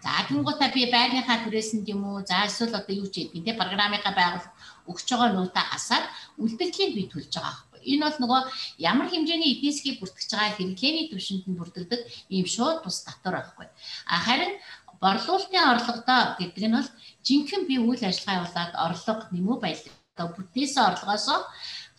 [0.00, 4.14] За тэнгуутаа би байрныхаа түрээсэнд юм уу за эсвэл одоо юу ч хийдгийг те програмынхаа
[4.16, 4.56] байгууллага
[4.88, 6.04] өгч байгаа нуудаа хасаад
[6.40, 7.69] үлдэгдлийг би төлж байгаа.
[7.84, 8.40] Энэ бол нөгөө
[8.78, 12.00] ямар хэмжээний эдийн засгийг бүртгэж байгаа хэрэглээний түвшинд нь бүрддэг
[12.34, 13.66] ийм шууд бус татвар байхгүй.
[14.08, 14.52] А харин
[15.00, 16.90] борлуулалтын орлогодоо гэдэг нь бол
[17.26, 21.26] жинхэнэ би үйл ажиллагаа явуулаад орлого нэмүү баялаг одоо бүтээсэн орлогоос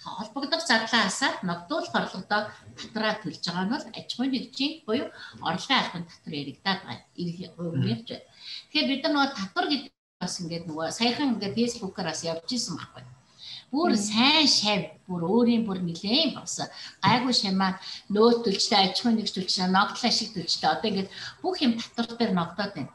[0.04, 2.42] холбогдох зардлаа хасаад ногдуулах орлогодоо
[2.78, 5.08] татраа төлж байгаа нь бол аж ахуйн нэгжийн буюу
[5.50, 7.06] орлогын албан татвар яригадаад байгаа.
[7.22, 7.38] Ирэх
[7.94, 8.10] ярьж.
[8.70, 12.76] Тэгэхээр бид нар нөгөө татвар гэдэг бас ингээд нөгөө саяхан ингээд фэйсбүүкээр бас явж исэн
[12.78, 13.04] байхгүй.
[13.72, 16.60] Бүр сайн шав, бүр өөрийн бүр нилээн бас
[17.00, 17.80] гайгүй шамаа
[18.12, 21.10] нөөт төлжтэй аж ахуйн нэгж төлжтэй ногдлоо шиг төлжтэй одоо ингээд
[21.40, 22.92] бүх юм татвар дээр ногдоод байна.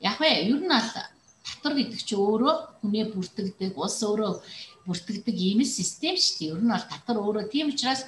[0.00, 0.92] яг вэ ер нь аль
[1.40, 2.54] татвар гэдэг чи өөрөө
[2.84, 4.32] хүнээ бүртгэдэг, улс өөрөө
[4.84, 6.52] бүртгэдэг ийм систем шүү дээ.
[6.52, 8.04] Ер нь бол татвар өөрөө тийм учраас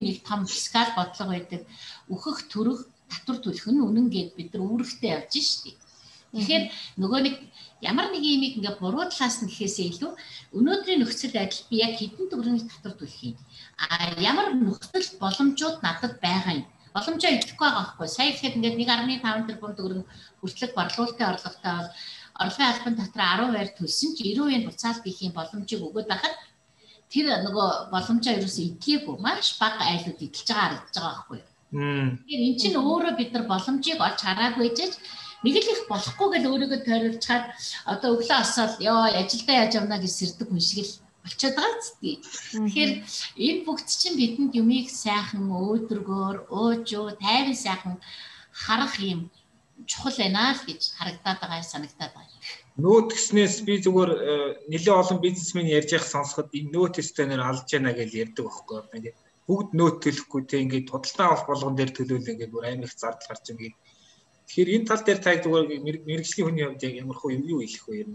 [0.00, 1.62] нэг том фискал бодлого байдаг.
[2.10, 5.74] Өөхөх төрөх татвар төлөх нь үнэн гэд бид нар үүрэгтэй явж штий.
[6.30, 6.64] Тэгэхээр
[7.02, 7.34] нөгөө нэг
[7.80, 10.12] ямар нэг юм ингээ буруу талаас нь гэхээсээ илүү
[10.58, 13.36] өнөөдрийн нөхцөл байдал би яг хэдэн төгрөгийн татвар төлөх юм.
[13.80, 16.66] А ямар нөхцөл боломжууд надад байгаа юм.
[16.94, 18.08] Боломжоо идэхгүй байгаа байхгүй.
[18.08, 20.04] Сая ихэд ингээд 1.5 тэрбум төгрөг
[20.40, 21.90] хүртэлх борлуулалтын орлоготой бол
[22.42, 26.34] орлогын албан татраа 10 байр төлсөн чи 90% буцаал хийх юм боломжийг өгөөд байхад
[27.12, 31.40] тэр нөгөө боломжоо ерөөсөө идэхгүй маш бага айлууд идэлж байгаа харагдаж байгаа байхгүй.
[31.70, 34.92] Тэгэхээр эн чинь өөрөө бид нар боломжийг олж хараагүй жиж
[35.46, 37.44] нэг л их болохгүй гэж өөрийгөө тойруулчаад
[37.92, 42.18] одоо өглөө осоод ёо ажилдаа яаж явна гэж сэрдэг хүн шиг л болчиход байгаа зү.
[42.58, 42.92] Тэгэхээр
[43.46, 47.96] энэ бүгд чинь бидэнд юмыг сайхан өөдрөгөөр уужуу тайван сайхан
[48.50, 49.20] харах юм
[49.86, 52.34] чухал байна л гэж харагдаад байгаа санагдаад байна.
[52.82, 54.34] Нөөт гэснээс би зүгээр э,
[54.72, 58.76] нэлээд олон бизнесмен ярьж явах сонсоход энэ нөөт стенер алж яана гэж ярьдаг байхгүй
[59.08, 59.14] юу.
[59.48, 63.28] Бүгд нөөт төлөхгүй те ингээд худалдаа авах болгон дээр төлөөл ингээд бүр амар их зардал
[63.30, 63.76] гарч ингээд.
[64.46, 65.66] Тэгэхээр энэ тал дээр та зүгээр
[66.08, 68.10] мэрэгжлийн хүний хувьд яг ямар хөө юу хэлэх вэ юм.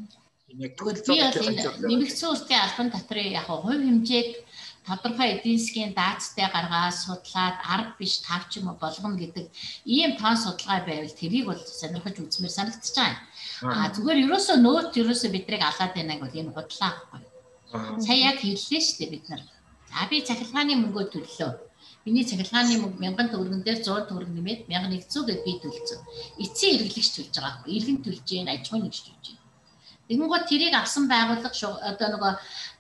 [0.52, 4.30] Энэ яг тогтолцоо нэмэгдсэн үсгийн албан татрын яг хувь хэмжээг
[4.86, 9.46] тодорхой эдийн засгийн даацтай гаргаад судлаад арга биш тавч юм болгоно гэдэг
[9.86, 13.18] ийм тоон судалгаа байвал тэрийг бол сонирхож үзмээр санагдчихж байгаа.
[13.66, 17.22] А зүгээр ерөөсөө нөөт ерөөсөө бидрийг алаад байна гэвэл энэ худлаа байхгүй.
[18.06, 19.42] Сая яг хэллээ шүү дээ бид нар.
[19.96, 21.52] А би цахилгааны мөнгөө төллөө.
[22.06, 26.00] Миний цахилгааны мөнгө 1000 төгрөн дээр 100 төгрөг нэмээд 1100 гэж би төлсөн.
[26.44, 27.72] Эцсийн эргэлэгч төлж байгаа байхгүй.
[27.78, 29.38] Иргэн төлж гээ, аж ахуйн нэгж төлж гээ.
[30.06, 32.34] Тэгэнгүүт тэрийг авсан байгууллага одоо нөгөө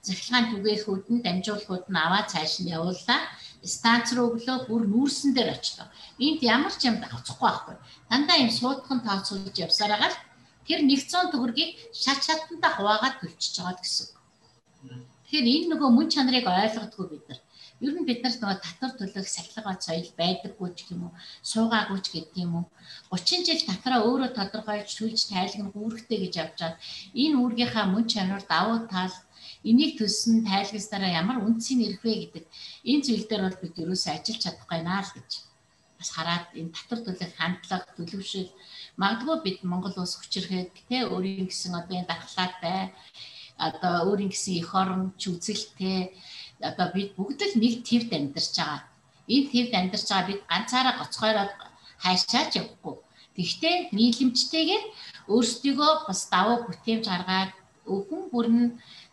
[0.05, 3.21] захиргааны түгээхүүд нь дамжуулахуд нь аваа цааш нь явууллаа.
[3.65, 5.87] Станц руу өглөө бүр нүүрсэн дээр очлоо.
[6.21, 7.75] Энд ямар ч юм давцахгүй байхгүй.
[8.11, 10.17] Дандаа юм суудхан тооцоолж явсараа гал
[10.67, 14.07] тэр 100 төгрөгийг шат шатанда хуваагаад төлчихөж байгаа гэсэн.
[15.35, 17.39] Тэгэхээр энэ нөгөө мөн чанарыг ойлгодгүй бид нар.
[17.83, 21.13] Ер нь бид нарт нөгөө татвар төлөх сахилгаан соёл байдаггүй ч юм уу,
[21.51, 22.65] суугаагүй ч гэдэг юм уу.
[23.11, 26.79] 30 жил татраа өөрөө тодорхойлж сүлж тайлгнах үүрэгтэй гэж авч чад.
[27.11, 29.11] Энэ үүргийнхаа мөн чанар давуу тал
[29.67, 32.45] энийг төлсөн тайлгаснараа ямар үндсийн нэрх вэ гэдэг
[32.87, 35.31] энэ зүйл дээр бол бид ерөөсөө ажиллаж чадахгүй наа л гэж
[35.99, 38.51] бас хараад энэ татвар төлөх хандлага төлөвшөл
[39.01, 42.95] магадгүй бид Монгол улс хүчрэхэд тэ өөрийн гэсэн одоо энэ дархлаатай
[43.57, 46.11] одоо өөрийн гэсэн эх оронч үзэлтэй
[46.59, 48.81] одоо бид бүгд л нэг твд амьдарч байгаа.
[49.27, 51.51] Энэ твд амьдарч байгаа бид ганцаараа гоцгойроод
[52.03, 52.95] хайшаач явахгүй.
[53.35, 54.83] Тэгвэл нийлэмжтэйгээр
[55.33, 57.51] өөрсдийгөө бас давуу бүтээмж гаргаад
[57.93, 58.65] өвгөн бүр нь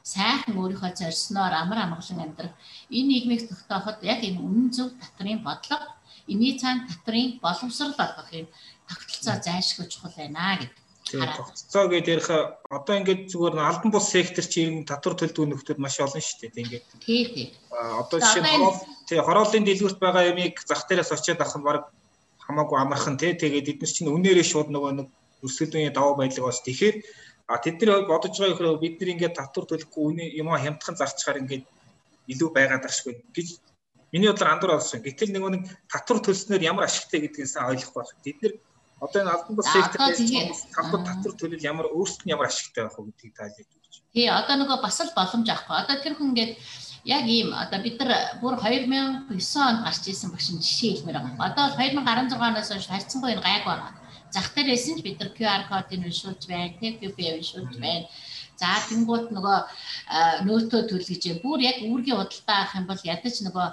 [0.03, 2.55] сайхан өөрийнхөө зорьсноор амар амгалан амьдрах
[2.97, 5.86] энэ нийгмийг тогтооход яг энэ үнэн зөв татрын бодлого
[6.30, 8.47] энэний цаана татрын боловсрал олгох юм
[8.88, 10.82] тогтолцоо зайлшгүй чухал байна гэдэг.
[11.12, 12.30] Тэгээ тогтцоо гэдээ ярих
[12.72, 16.52] одоо ингээд зүгээр албан бус сектор чи иргэн татвар төлдөг нөхдөд маш олон шүү дээ
[16.56, 16.84] тийм ингээд.
[17.04, 17.46] Тий, тий.
[17.70, 18.64] Одоо жишээ нь
[19.06, 21.82] тий хорооллын дэлгүүрт байгаа ямиг зах дээрээс очиод авах нь баг
[22.48, 25.08] хамаагүй амархан тий тэгээд эдгээр чинь үнээрээ шууд нөгөө нэг
[25.44, 26.96] өрсөлдөөний даваа байдлыг бас тэгэхээр
[27.52, 31.42] А тэдний хувьд бодож байгаа хэрэг бид нар ингээд татвар төлөхгүй үнэ юм хямдхан зарчгаар
[31.42, 31.64] ингээд
[32.32, 33.48] илүү байгаад ашгүй гэж
[34.12, 35.02] миний бодлоор андуур болсон.
[35.02, 38.14] Гэтэл нэг нэг татвар төлснөөр ямар ашигтай гэдгийг сайн ойлгох байх.
[38.24, 38.52] Бид нар
[39.05, 40.16] одоо энэ албан бус секторт
[40.76, 43.94] татвар татвар төлөл ямар өөрсдөд нь ямар ашигтай байх вэ гэдгийг таалж өгч.
[44.14, 45.76] Тий, одоо нөгөө бас л боломж авахгүй.
[45.82, 46.53] Одоо тэр хүн ингээд
[47.05, 49.26] яг ийм одоо бид нар бүр 2009
[49.68, 51.50] онд гарч ирсэн багш жишээ хэлмээр байгаа.
[51.50, 53.92] Одоо 2016 оноос хойш харьцангуй энэ гайг байгаа
[54.32, 58.09] зах дээрээс нь бид нар QR кодыг уншуулж байна, TPP уншуулж байна.
[58.57, 59.59] За тэнгуут нөгөө
[60.46, 63.66] нөөтөө төлгөж бүр яг үүргийн худалдаа авах юм бол ядаж нөгөө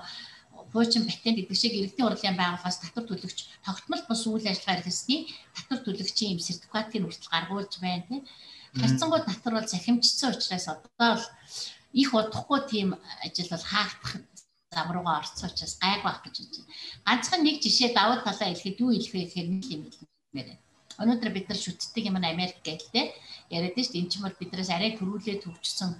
[0.73, 5.21] хуучин патент гэдэг шиг иргэдийн хурлын байгууллагаас татвар төлөгч тогтмол бус үйл ажиллагаа хэрэгсэний
[5.55, 8.21] татвар төлөгчийн юм сертификатыг хүртэл гаргуулж байна тийм.
[8.77, 11.23] Харьцангуй татвар бол захимжсан учраас одоо бол
[11.93, 12.87] их удахгүй тийм
[13.25, 14.13] ажил бол хаагдах
[14.71, 16.69] зам руугаа орцсон учраас гайг байх гэж байна.
[17.07, 20.07] Ганцхан нэг жишээ давуу талаа хэлэхэд юу хэлэх вэ гэхээр нэг юм хэлнэ
[20.37, 20.53] мэрэ.
[21.01, 23.05] Өнөөдөр бид нар шүтдэг юм Америк гэлтэй
[23.49, 24.01] яриад нь шүү дээ.
[24.05, 25.91] Энд чинь бол биднээс арай төрүүлээ төвчсөн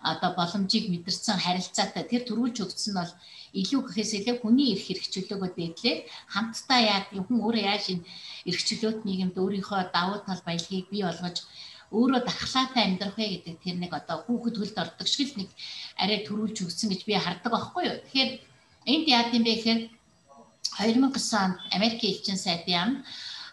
[0.00, 3.12] одоо боломжийг мэдэрсэн харилцаатай тэр төрүүлж өгсөн бол
[3.60, 5.96] илүү гэхээс илүү хүний эрх хэрэгчлөөгөө дээдлээ
[6.34, 8.06] хамтдаа яг хүн өөрөө яаж энэ
[8.48, 11.36] эрх чөлөөт нийгэмд өөрийнхөө давуу тал баялагийг бий болгож
[11.90, 15.50] өөрөө дархлаатай амьдрах вэ гэдэг тэр нэг одоо хүүхэд хөлд ордог шиг л нэг
[15.98, 17.98] арай төрүүлж өгсөн гэж би хардаг байхгүй юу.
[18.06, 18.30] Тэгэхээр
[18.94, 19.80] энд яа гэм бэ гэхээр
[20.78, 22.90] 2009 онд Америкийн элчин сайдын яам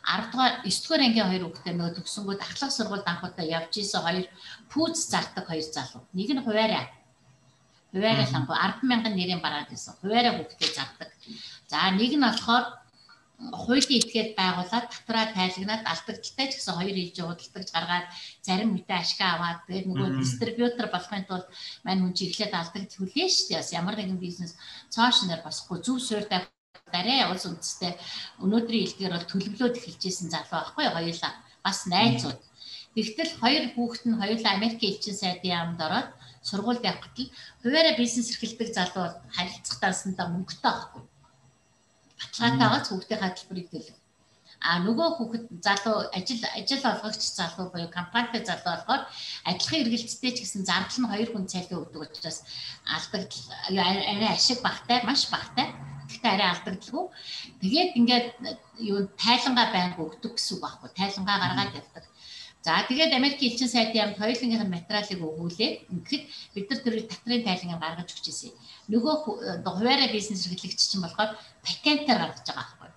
[0.08, 4.26] 10 дугаар 9 дугаар ангийн хоёр хүүхдээ нөгөө төгсөнгүүд ахлах сургуульд анхудаа явж исэн хоёр
[4.72, 6.04] пүүз зардаг хоёр залуу.
[6.16, 6.86] Нэг нь хуваараа.
[7.92, 10.00] Хуваараа лангу 10 мянган нэрийн бараад исэн.
[10.00, 11.10] Хуваараа хүүхдээ зардаг.
[11.68, 12.66] За нэг нь болохоор
[13.38, 18.08] хуулийн этгээд байгуулад татраа тайлагнаад алдагдaltaй ч гэсэн хоёр хийж худалдаж гаргаад
[18.42, 21.48] зарим үедээ ашиг аваад тэгээд нөгөө дистрибьютор болохын тулд
[21.86, 23.62] мань хүн чи эхлээд алдагд хүлээ шүү дээ.
[23.62, 24.58] Бас ямар нэгэн бизнес
[24.90, 26.50] цаашнаар басахгүй зөв суурьтай
[26.94, 27.94] дараа улс үндэстэй
[28.44, 31.34] өнөөдрийн илгээр бол төлөвлөөд эхэлж исэн залуу байхгүй хоёулаа
[31.66, 32.40] бас найзууд.
[32.96, 36.10] Тэгтэл хоёр хүүхэд нь хоёулаа Америкийн элчин сайдын яамд ороод
[36.48, 41.04] сургуульд явхад л хуваараа бизнес эрхэлдэг залуу бол харилцах таасандаа мөнгөтэй байхгүй
[42.18, 43.98] баталгаатайгаа хүүхдийн хөтөлбөрийг төлөв.
[44.58, 49.04] А нөгөө хүүхэд залуу ажил ажил олгогч залуу буюу компанитай залуу болохоор
[49.46, 52.42] адилхан эргэлттэй ч гэсэн зардал нь хоёр хүн цалин өгдөг учраас
[52.90, 55.68] алдагдал арай ашиг багтай маш багтай.
[56.18, 57.06] Гэхдээ арай алдагдaltaгүй.
[57.62, 58.28] Тэгээд ингээд
[58.82, 60.90] юу тайлангаа байнг өгдөг гэсэн үг байхгүй.
[60.98, 62.06] Тайлангаа гаргаад явдаг.
[62.66, 66.24] За тэгээд Америкийн элчин сайдын ямд хоёулынх нь материалыг өгүүлээд ингээд
[66.58, 68.52] бид нар тэр татрын тайлангаа гаргаж өгч ирсэн.
[68.92, 69.14] Нөгөө
[69.62, 72.92] хуваараа бизнес эрхлэгч чинь болохоор патентаар гаргаж байгаа байхгүй.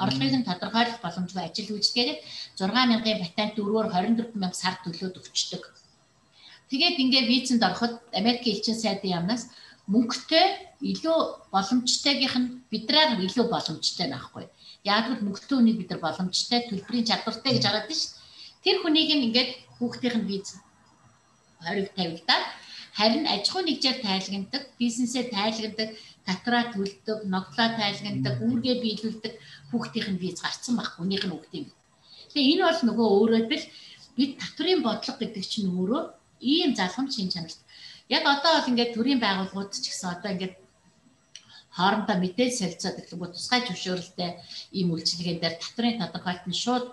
[0.00, 2.18] Орлогыг нь тодорхойлох боломжгүй ажил үйлчлэгээр
[2.56, 5.62] 6000-ын патент 4-өөр 24000 сар төлөөд өгчдөг.
[6.72, 9.52] Тэгээд ингээд визэнд ороход Америкийн элчин сайдын яамнаас
[9.90, 10.46] мөнгөтэй
[10.92, 11.18] илүү
[11.50, 14.46] боломжтойгийнх нь бидрээр илүү боломжтой наахгүй.
[14.86, 18.14] Яг л мөнгөтэй үнийг бид нар боломжтой төлбөрийн чадвартай гэж хараад шүү.
[18.62, 20.48] Тэр хүнийг ингээд хүүхдийнх нь виз
[21.62, 22.44] хориг тавигдаад
[22.98, 25.90] харин аж ахуй нэгжээр тайлагнадаг, бизнесээ тайлагнадаг
[26.26, 29.34] татраа төлдөг, ногдлоо тайлгандаг, үүргээ биелүүлдэг
[29.70, 30.94] хүүхдийнх нь виз гарцсан баг.
[31.02, 31.66] Үнийх нь хүүхдийн.
[32.30, 33.64] Тэгээ энэ бол нөгөө өөрөө бил
[34.16, 36.02] бид татврын бодлого гэдэг чинь өөрөө
[36.42, 37.61] ийм залхам шин чанарт.
[38.12, 40.54] Яг одоо бол ингээд төрийн байгууллагууд ч гэсэн одоо ингээд
[41.76, 44.30] хоорондоо мэдээлэл солилцоод гэхлээр тусгай зөвшөөрөлтэй
[44.76, 46.86] ийм үйлчилгэээн дээр татврын тодорхойлт нь шууд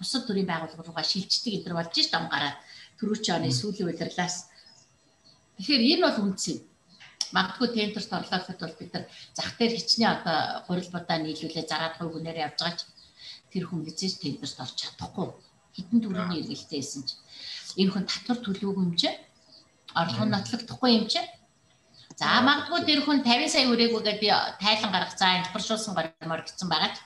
[0.00, 2.52] бусад төрийн байгууллага руугаа шилждэг энэ болж шít амгаараа
[3.00, 4.36] төрүүчийн оны сүүлийн удирлаас
[5.56, 6.60] тэгэхээр энэ бол үнц юм.
[7.32, 10.38] Магадгүй тендерт орлоход бол бид нар зах дээр хичнээн одоо
[10.68, 12.80] гурил будаа нийлүүлээ зараад хувь хүнээр явж байгаа ч
[13.50, 15.28] тэр хүн хизээж тендерт орж чадахгүй.
[15.74, 17.10] Хитэн төрөний эргэлтээ байсан ч.
[17.80, 19.10] Энэ хүн татвар төлөөгүй юм чи
[19.94, 21.20] орлого нь нотлогдохгүй юм чи
[22.18, 24.28] за магадгүй тэр хүн 50 сая хүрээгүй би
[24.62, 26.98] тайлан гаргах за инфрашуулсан гармаар гэсэн байгаа ч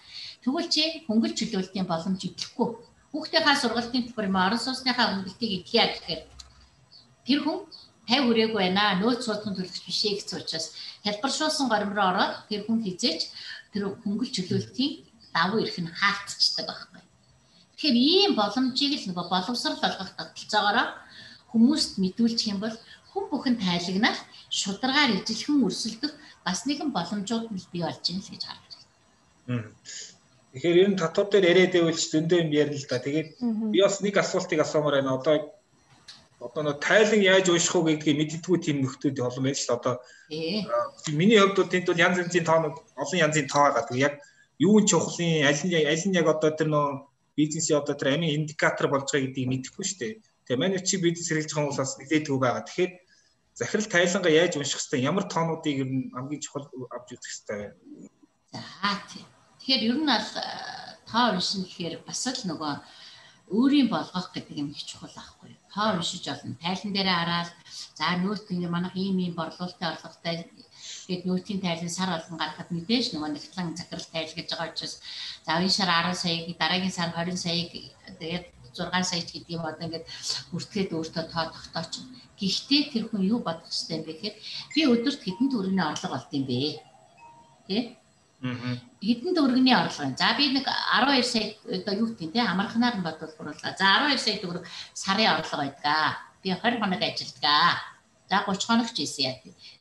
[0.44, 2.68] тэгвэл чи хөнгөл чөлөөлтийн боломж идэхгүй.
[3.12, 6.22] Хүүхдийнхаа сургалтын төлбөр юм орон сууцныхаа хөнгөлтийг идэхээ гэхээр.
[7.26, 7.58] Тэр хүн
[8.08, 9.00] 50 хүрээгүй байна.
[9.00, 10.66] Нөөц судалгын төлөвч биш ээ гэсэн учраас.
[11.04, 13.20] Хэлбэршүүлсэн горим руу ороод тэр хүн хизээч
[13.72, 14.92] тэр хөнгөл чөлөөлтийн
[15.36, 17.02] давуу эрх нь хаалтчдаг байхгүй.
[17.76, 20.78] Тэгэхээр ийм боломжийг л нөгөө боловсрал болгох тогтолцоогоор
[21.52, 22.76] хүмүүст мэдүүлчих юм бол
[23.10, 24.18] хүн бүхэн тайлагнаад
[24.50, 26.12] шударгаар ижилхэн өрсөлдөх
[26.44, 28.72] бас нэгэн боломжууд нь бий болж байна л гэж харж
[29.48, 29.70] байна.
[30.52, 32.98] Тэгэхээр ер нь татвар дээр яриад байвал ч зөндөө юм ярина л да.
[33.04, 33.28] Тэгээд
[33.72, 35.16] би бас нэг асуултыг асуумаар байна.
[35.20, 35.34] Одоо
[36.40, 39.78] одоо нөө тайлан яаж ууших уу гэдгийг мэддэггүй тийм нөхдүүд олон байна шүү дээ.
[39.80, 39.94] Одоо
[41.18, 43.88] миний хувьд бол тэнд бол янз янзын тоонууд олон янзын тоо байгаа.
[43.88, 44.14] Тэг яг
[44.62, 46.86] юу нь чухлын аль нь аль нь яг одоо тэр нөө
[47.36, 50.14] бизнесийн одоо тэр амийн индикатор болж байгаа гэдгийг мэдэхгүй шүү дээ.
[50.48, 52.64] Тэгээ манай чи бизнес хэрэглэж байгаа хүмүүс бас нэлээдгүй байгаа.
[52.64, 52.92] Тэгэхээр
[53.52, 58.08] захирал тайлангаа яаж унших хэвээр ямар тоонуудыг ер нь хамгийн чухал авч үзэх хэвээр байна.
[58.56, 59.28] За тийм.
[59.60, 60.46] Тэгэхээр ер нь бол э,
[61.04, 62.72] тоо уншин гэхээр бас л нөгөө
[63.52, 66.56] өөрийн болгох гэдэг юм их чухал аахгүй тоо уншиж олно.
[66.64, 67.50] Тайлан дээрээ хараад
[67.98, 70.48] за нөөц ингээ манайх ийм ийм борлуулалтын орлоготой
[71.06, 74.94] тэгээд нөөтийн тайлан сар болгон гаргахад мэдээж нөгөө нэгтлэн захирал тайл гэж байгаа учраас
[75.44, 77.68] за энэ сар 10 саяг дараагийн сар 20 саяг
[78.20, 78.44] тэгээд
[78.78, 80.06] 6 сая ч гэдэг юм одоо ингээд
[80.52, 81.92] бүртгээд өөртөө тоо тогтооч.
[82.38, 84.36] Гэхдээ тэр хүн юу бодох хэрэгтэй юм бэ гэхээр
[84.74, 86.60] би өдөрт хэдэн төгрөгийн орлого олд юм бэ?
[87.66, 87.78] Тэ?
[88.38, 90.14] Хэдэн төгрөгийн орлого юм.
[90.14, 93.74] За би нэг 12 сая одоо юу юм те амархнаар нь бодвол буруулаа.
[93.74, 94.64] За 12 сая төгрөг
[94.94, 96.22] сарын орлого байдаг.
[96.42, 97.82] Би 20 хоног ажилладаг.
[98.30, 99.36] За 30 хоног ч ийсэн яа.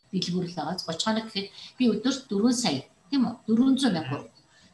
[0.10, 0.82] Дэлгүүрэл байгаа.
[0.82, 3.36] 30 хоног гэхэд би өдөрт 4 сая тийм үү?
[3.46, 4.26] 400 мянга.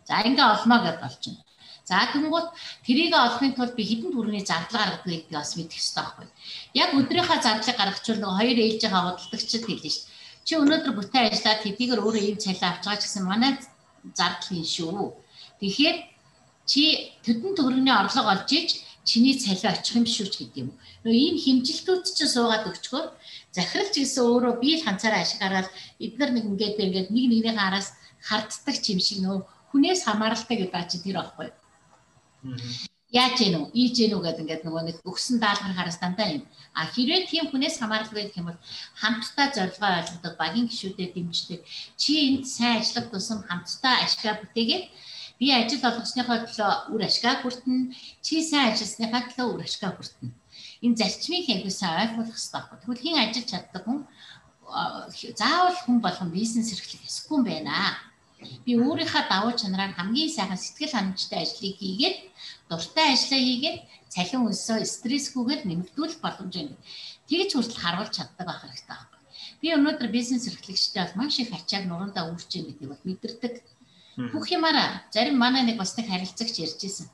[0.07, 1.43] За ингээ олноо гэдээ болчихно.
[1.83, 2.47] За тэгэнгუთ
[2.87, 6.27] тэрийг олохын тулд би хэдэн төгрөгийн зардал гаргадаг гэдгийг бас мэдэх хэрэгтэй байхгүй.
[6.79, 10.05] Яг өдрийнхаа зардлыг гаргахчвал нөгөө хоёр ээлж байгаа худалдагчид хэлнэ шүү.
[10.47, 13.51] Чи өнөөдөр бүтэн ажиллаад хэдийгээр өөрөө ийм цалин авч байгаа ч гэсэн манай
[14.15, 15.03] зардал шүү.
[15.59, 15.97] Тэгэхээр
[16.71, 16.83] чи
[17.27, 18.69] төдөн төгрөгийн орлого олж иж
[19.03, 20.69] чиний цалин очих юм шүү ч гэдэг юм.
[21.03, 23.03] Нөө ийм хэмжилтүүд чинь суугаад өгчгөө
[23.51, 25.67] захиралч гэсэн өөрөө бие л ганцаараа ашиг гараад
[25.99, 27.91] эдгээр нэг ингээд ингээд нэг нэгнийхээ араас
[28.23, 29.43] харддаг юм шиг нөө
[29.75, 31.51] хүнээс хамааралтай гэдэг чи тэр аахгүй
[33.13, 36.43] яаж гэнэ үү ийж гэнэ үү гэдэг ингээд нөгөө нэг өгсөн даалгавар хараас дандаа юм.
[36.73, 38.59] А хэрвээ тийм хүнээс хамааралгүй гэх юм бол
[38.97, 41.61] хамтдаа зорилгоо ойлгодог багийн гишүүдэд дэмждэг.
[42.01, 44.85] Чи энд сайн ажиллах тусам хамтдаа ашгаа бүтээгээд
[45.37, 47.93] би ажил олгосныхоо төлөө үр ашгаа хүртэнэ.
[48.25, 50.33] Чи сайн ажилласныхаа төлөө үр ашгаа хүртэнэ.
[50.85, 52.81] Энэ зарчмыг хэвээсээ ойлгох хэрэгтэй байна.
[52.81, 53.99] Тэгвэл хин ажиллаж чаддаг хүн
[55.37, 57.93] заавал хүн болгон бизнес эрхлэх ёсгүй юм байна.
[58.65, 62.17] Би өөрийнхөө давуу чанараар хамгийн сайхан сэтгэл ханамжтай ажлыг хийгээд
[62.69, 63.77] дуртай ажлаа хийгээд
[64.13, 66.69] цалин өсөө стрессгүйгээр нэмэгдүүлэх боломж юм.
[67.29, 69.17] Тэгж хүртэл харуулж чаддаг байх хэрэгтэй байна.
[69.61, 73.53] Би өнөөдөр бизнес эрхлэгчтэй бол маш их ачааг нуруундаа үүрч байгаа гэдгийг бол мэдэрдэг.
[74.33, 77.07] Бүх юмараа зарим манай нэг бас нэг харилцагч ярьжсэн.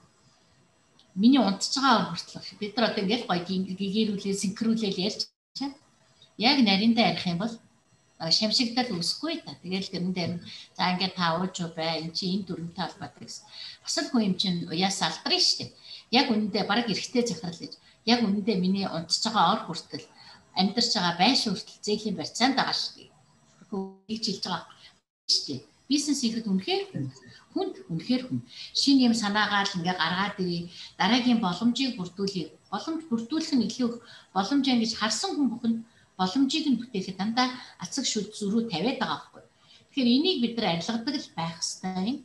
[1.15, 3.41] Миний унтж байгаа хүртэл бид нар одоо ингээл гоё
[3.79, 5.21] гэгэрүүлээ синхруулээ ярьж
[5.57, 5.71] чаа.
[6.37, 7.53] Яг нариндаа ярих юм бол
[8.27, 9.55] шамшигдал үсэхгүй та.
[9.63, 10.33] Тэгэл гэрэн дээр
[10.75, 12.03] за ингээд та ууж бай.
[12.03, 13.47] Энд чи энэ дүрмтэй холбоотой гэсэн.
[13.79, 15.71] Бас л хүн юм чинь уяас алдрын штеп.
[16.11, 17.79] Яг үнэндээ бараг эргэтэй захирал гэж.
[18.03, 20.03] Яг үнэндээ миний унтж байгаа ор хүртэл
[20.59, 23.09] амьдарч байгаа байш хүртэл зээлийн барьцаанд байгаа дээ.
[23.71, 24.67] Хөөж хэлж байгаа
[25.47, 25.63] дээ.
[25.89, 26.83] Бизнес хийхэд үнэхээр
[27.55, 28.39] хүнд үнэхээр хүн.
[28.75, 30.69] Шинэ юм санаагаал ингээ гаргаад ирээ.
[30.99, 32.47] Дараагийн боломжийг бүрдүүлээ.
[32.69, 33.89] Боломж бүрдүүлэх нь илүү
[34.35, 35.79] боломж ингэж харсан хүн бүхэнд
[36.19, 37.47] боломжийг нь бүтээхэд дандаа
[37.83, 39.43] ацаг шүд зөрүү тавиад байгаа байхгүй.
[39.89, 42.17] Тэгэхээр энийг бид нар арилгадаг л байх хэрэгтэй юм.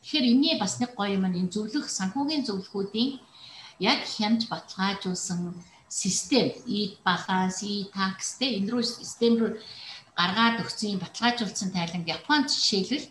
[0.00, 3.10] Тэгэхээр энэний бас нэг гоё юм энэ зөвлөх санхүүгийн зөвлөхүүдийн
[3.92, 5.40] яг хямж баталгаажуулсан
[5.88, 9.52] систем и баланс и такс тэ энэ рүү систем рүү
[10.18, 13.06] гаргаад өгсөн баталгаажуулсан тайланг Японд жишээлбэл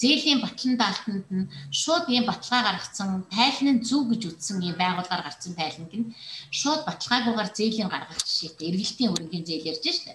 [0.00, 5.26] зээлийн батлан даалтанд нь шууд ийм баталгаа гаргацсан тайлан нь зөв гэж үздсэн ийм байгууллагаар
[5.26, 6.12] гарсан тайланг нь
[6.60, 10.14] шууд баталгаагүйгээр зээлийн гаргах жишээтэй эргэлтийн хөрөнгөний зээл ярьж штэ.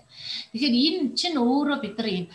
[0.51, 2.27] Тэгэхээр энэ чинь өөрөө бид нар ийм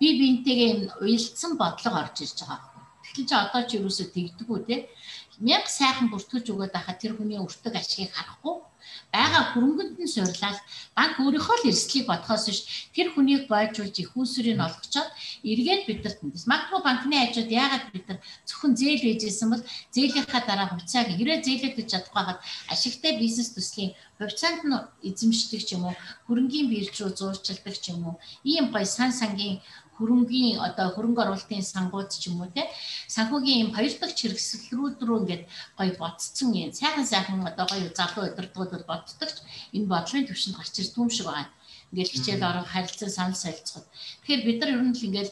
[0.00, 2.80] бие биентэйгээ ийм уялдсан бодлого орж ирж байгаа.
[3.04, 4.76] Тэгэхээр чи одоо ч юу өсө тэгдэггүй те
[5.46, 8.56] мянга сайхан бүртгүүлж өгöd байхад тэр хүний өртөг ашгийг харахгүй
[9.12, 10.58] байгаа хөрөнгөнд нь суурлаад
[10.96, 12.60] банк өөрийнхөө л эрсдлийг бодхоос биш
[12.94, 15.10] тэр хүнийг бойжуулж их үүсвэрийг олгочоод
[15.50, 16.46] эргээд бидэрт нэс.
[16.50, 18.18] Магадгүй банкны хажууд яагаад бид нар
[18.48, 19.64] зөвхөн зээл байжсэн бол
[19.94, 22.40] зээлийнхаа дараа хувьцааг хэрэг зээлэгдэж чадахгүй хаад
[22.72, 24.78] ашигтай бизнес төслийн хувьцаанд нь
[25.08, 25.94] эзэмшдэг ч юм уу
[26.26, 28.16] хөрөнгийн бирж рүү зуурчилдаг ч юм уу
[28.46, 29.58] ийм гой сан сангийн
[30.00, 32.64] хөрөнгөний одоо хөрөнгө оруулалтын сангууд ч юм уу те
[33.16, 35.44] санхүүгийн юм хоёр дахь хэрэгслүүд рүү ингээд
[35.78, 39.38] гоё бодцсон юм сайхан сайхан одоо гоё залуу удирдгууд боддог ч
[39.76, 41.52] энэ бодлогын төвшөнд гарч ирсэн юм шиг байгаа.
[41.92, 43.86] Ингээд хичээл орон харилцан санал солилцоход.
[44.22, 45.30] Тэгэхээр бид нар ер нь л ингээд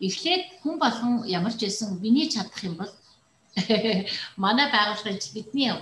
[0.00, 2.92] эхлээд хүн болгон ямар ч байсан биний чадах юм бол
[4.44, 5.72] манай байгууллагын бидний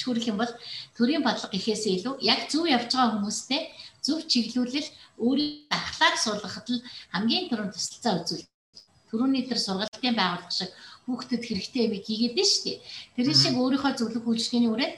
[0.00, 0.52] хүрэх юм бол
[0.96, 3.62] төрийн бодлого гэхээсээ илүү яг зөв явж байгаа хүмүүстэй
[4.08, 4.88] зөв чиглүүлэл
[5.20, 8.48] өөрийн ахлааг суулгахад л хамгийн түрүүнд тусалцаа үзүүл.
[9.12, 10.72] Төрөний тэр сургалтын байгууллага шиг
[11.04, 12.78] хүүхдэд хэрэгтэй юм хийгээд нь шүү дээ.
[13.16, 14.94] Тэр шиг өөрийнхөө зөвлөх үйлчлэгээний үрээд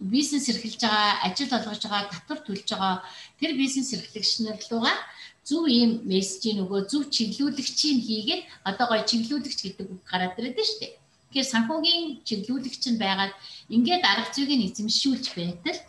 [0.00, 2.94] бизнес эрхэлж байгаа, ажил олгож байгаа, татвар төлж байгаа
[3.38, 4.96] тэр бизнес эрхлэгч нар руугаа
[5.44, 10.68] зөв ийм мессежийг нөгөө зөв чиглүүлэгчийг хийгээд одоо гоё чиглүүлэгч гэдэг үг гараад ирээд нь
[10.68, 10.92] шүү дээ.
[11.28, 13.32] Тэгэхээр санхүүгийн чиглүүлэгч нь байгаад
[13.74, 15.80] ингээд арга зүйг нь эзэмшүүлж байтал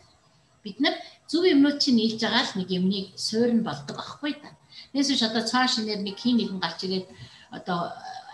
[0.63, 0.95] бид нар
[1.31, 4.51] зөв юмнууд чинь нийлж байгаа л нэг юмныг суурн болдог аахгүй та.
[4.91, 7.07] Нэсвч одоо цааш нэр нэг хин нэгэн гарч ирээд
[7.55, 7.79] одоо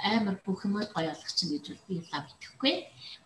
[0.01, 2.75] амар бүх юм гоё болох чинь гэж би лав итгэхгүй.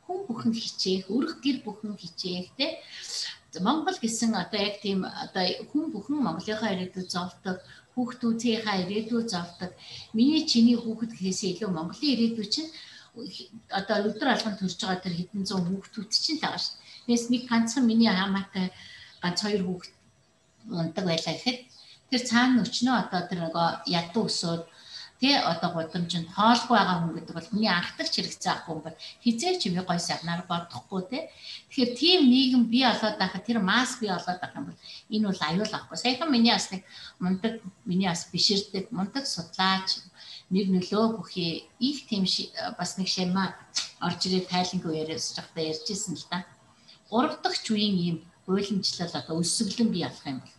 [0.03, 2.83] Хүн бүхэн хичээх, өрх гэр бүхэн хичээх те.
[3.59, 7.57] Монгол гэсэн одоо яг тийм одоо хүн бүхэн Монголынхаа ирээдүйд зовдог,
[7.95, 9.71] хүүхдүүдийнхээ ирээдүйд зовдог.
[10.15, 12.71] Миний чиний хүүхэд гэхээсээ илүү Монголын ирээдүй чинь
[13.79, 16.75] одоо өдөр алган төрж байгаа тэр хэдэн зуун хүүхдүүд чинь л байгаа шүү.
[17.03, 18.71] Тэгээс нэг ганцхан миний хамаатай
[19.21, 19.93] ганц хоёр хүүхэд
[20.69, 21.59] ундаг байлаа гэхэд.
[22.11, 24.63] Тэр цаана өчнөө одоо тэр нөгөө ядуу өсөөд
[25.21, 29.61] тий одоо гудамжинд хоолгүй байгаа хүн гэдэг бол хүний анхдагч хэрэгцээ авах хүн бол хизээч
[29.69, 31.23] юм гой сарнаар бодохгүй тий
[31.69, 34.79] тэгэхээр тийм нийгэм бий болоод байхад тэр масс бий болоод байх юм бол
[35.13, 35.97] энэ бол аюул авахгүй.
[36.01, 36.81] Саяхан миний бас нэг
[37.21, 37.53] мундаг
[37.85, 40.01] миний бас биширдэг мундаг судлаач
[40.49, 42.25] нэг нөлөө бүхий их тийм
[42.73, 43.53] бас нэг шимаа
[44.01, 46.49] орж ирээ тайлангүй яриас жахта ярьжсэн л та.
[47.13, 48.17] Гурав дахь үеийн ийм
[48.53, 50.55] уйлмжлал одоо өсөглөн бий болох юм бол.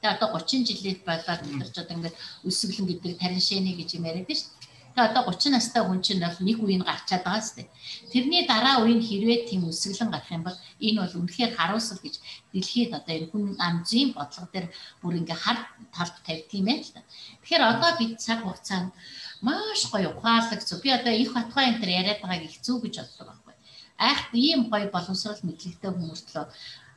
[0.00, 2.16] Тэгээ одоо 30 жилийн байлаад өдөрч одоо ингээд
[2.48, 4.56] өсөглөн гэдэг тарин шэний гэж юм яриад шүү.
[4.96, 7.68] Тэгээ одоо 30 настай хүн чинь бол нэг үеийн гарчаад байгаа сте.
[8.08, 12.16] Тэрний дараа үеийн хэрвээ тийм өсөглөн гарах юм бол энэ бол үнэхээр харуулсал гэж
[12.56, 14.66] дэлхийд одоо энэ хүн амзын бодлого дээр
[15.04, 15.58] бүр ингээ хар
[15.92, 17.04] талд тавьдгийм ээ л та.
[17.44, 18.96] Тэгэхээр одоо бид цаг хугацаанд
[19.44, 20.80] маш гоё ухаалаг зү.
[20.80, 23.54] Би одоо их батгай энэ төр яриад байгааг их зүг гэж боддог байхгүй.
[24.00, 26.44] Айхт ийм гоё боловсрол мэдлэгтэй хүмүүслөө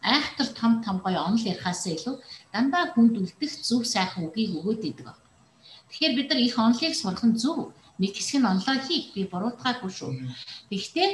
[0.02, 2.16] айхтар том том гоё онол ярихаасаа илүү
[2.54, 5.20] дандаа хүнд үлдэх зөв сайхан үгийг өгөөд идэг баг.
[5.90, 7.74] Тэгэхээр бид нар их онолыг сурах нь зөв.
[8.00, 10.12] Нэг хэсэг нь онлоо хийх би буруутгаагүй шүү.
[10.72, 11.10] Гэхдээ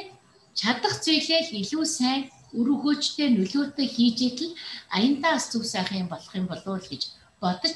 [0.60, 2.22] чадах зүйлээ илүү сайн
[2.54, 4.54] үр өгөөжтэй нөлөөтэй хийж идэл
[4.96, 7.04] аяндаас зөв сайхан юм болох юм болов уу гэж
[7.42, 7.74] бодож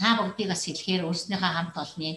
[0.00, 2.10] та бүгдийг бас хэлэхээр өөрснийхөө хамт олонны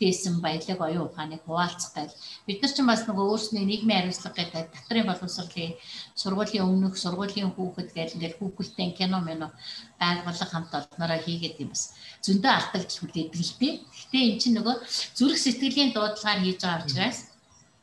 [0.00, 2.12] бүтээсэн баялаг оюун ухааныг хуваалцах гал
[2.48, 5.76] бид нар ч бас нөгөө өөрсний нийгмийн хариуцлага гэдэг татрын боловсролын
[6.16, 9.52] сургуулийн өмнөх сургуулийн хүүхэд гэж ингээд хүүхэлтэй кино мэно
[10.00, 11.92] байгууллага хамт олноороо хийгээд юм бас.
[12.24, 13.74] Зөндөө алдагдал хүлээдэг л дээ.
[13.92, 14.76] Гэхдээ эн чинь нөгөө
[15.12, 17.18] зүрх сэтгэлийн дуудлагаар хийж байгаа учраас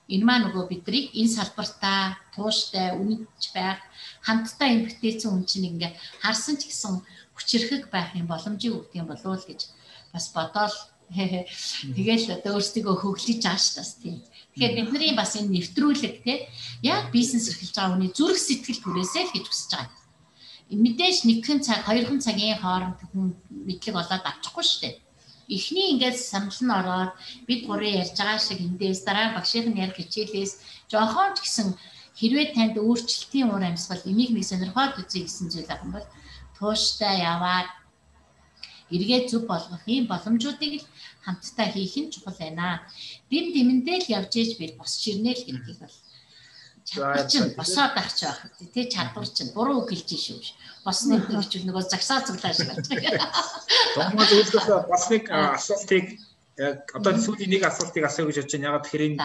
[0.09, 3.77] энэ маа нөгөө бидрийг энэ салбартаа тууштай үнэнч байх
[4.25, 5.93] хамтдаа энэ бүтээсэн хүн чинь ингээ
[6.25, 6.93] харсан ч гэсэн
[7.37, 9.61] хүчрэхэг байх юм боломжийг өгдөг юм болов уу гэж
[10.13, 10.73] бас бодоол
[11.07, 14.19] Тэгэл одоо өөрсдөө хөглөж байгаа ш тас тийм.
[14.51, 16.51] Тэгэхээр бидний бас энэ нэвтрүүлэг те
[16.83, 19.95] яг бизнес эрхэлж байгаа хүний зүрх сэтгэл түрээсээ л гэж хүсэж байгаа.
[20.67, 24.95] Мэдээж нэгэн цаг, хоёрхан цагийн хооронд хүн мэдлэг олоод авчихгүй шүү дээ.
[25.47, 27.15] Эхний ингээд санал нь ороод
[27.47, 30.53] бид гурийн ярьж байгаа шиг эндээс дараа багшийн ярих хичээлээс
[30.91, 31.67] жоохон ч гэсэн
[32.19, 36.07] хэрвээ танд өөрчлөлтийн уур амьсгал энийг нэг сонирхоод үзье гэсэн зүйл авах юм бол
[36.59, 37.71] тууштай яваад
[38.95, 40.87] эргээд зүг болгох ийм боломжуудыг л
[41.25, 42.87] хамтдаа хийх нь чухал байна.
[43.31, 45.95] Дэм дэмэндээ л явж ээж би босч ирнэ л гэдгийг бол
[46.87, 48.39] чадвар чинь босоод авч байх
[48.73, 50.39] тий чадвар чинь буруу үг хэлж шүү.
[50.87, 53.27] Босны хөвчл нөгөө загсаа цуглаа шиг байна.
[53.95, 56.05] Догмоо зөвлөсөн босныг асуултыг
[56.57, 58.73] яг одоо сүүлийн нэг асуултыг асууя гэж бодож байна.
[58.73, 59.21] Яг тэгэхээр энэ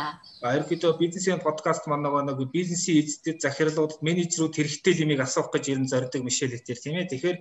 [0.68, 5.88] ерөөдөө бизнесийн подкаст маань нөгөө нэг бизнесийн эздэд захирлуудад менежерүүд хэрэгтэй юмыг асуух гэж ерэн
[5.88, 7.08] зорддог Мишель Этер тийм ээ.
[7.08, 7.38] Тэгэхээр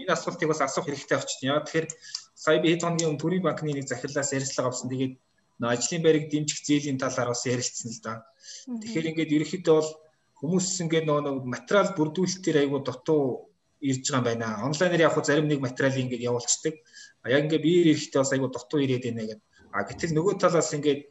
[0.00, 1.60] энэ асуултыг бас асуух хэрэгтэй болчихно.
[1.60, 1.88] Яг тэгэхээр
[2.32, 4.88] сая би хэд хоногийн өмнө Төрийн банкны нэг захирлаас ярилцлага авсан.
[4.88, 5.14] Тэгээд
[5.60, 8.24] ажлын байрыг дэмжих зээлийн талаар бас ярилцсан л да.
[8.80, 9.90] Тэгэхээр ингээд ерөөхдөө бол
[10.40, 13.52] хүмүүс ингээд нөгөө материал бүрдүүлэлтээр айгу дутуу
[13.84, 14.48] ирж байгаа юм байна.
[14.64, 16.74] Онлайнаар яг зарим нэг материалыг ингээд явуулцдаг
[17.30, 19.40] яг ингээ биеэр ирэхдээ бас айгу дутуу ирээд байна гэдэг.
[19.74, 21.02] А гэтэл нөгөө талаас ингээд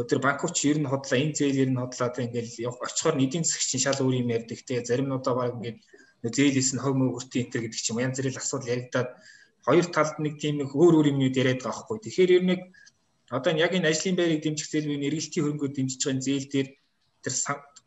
[0.00, 3.84] өдөр банкуч ер нь хотлоо энэ зээл ер нь хотлоод ингээл очихоор эдийн засаг чинь
[3.84, 5.78] шал өөр юм ярьдаг те заримнуудаа баг ингээд
[6.24, 9.10] зээлээс нь хов мөгөртийн энэ гэдэг чинь янз бүрийн асуудал яригадаад
[9.66, 11.98] хоёр талд нэг тийм нэг өөр өөр юмнууд яриад байгаа хгүй.
[12.00, 12.56] Тэгэхээр ер нь
[13.36, 16.68] одоо яг энэ ажлын байрыг дэмжих зээл буюу эргэлтийн хөрөнгөөр дэмжиж байгаа зээл дээр
[17.22, 17.34] тэр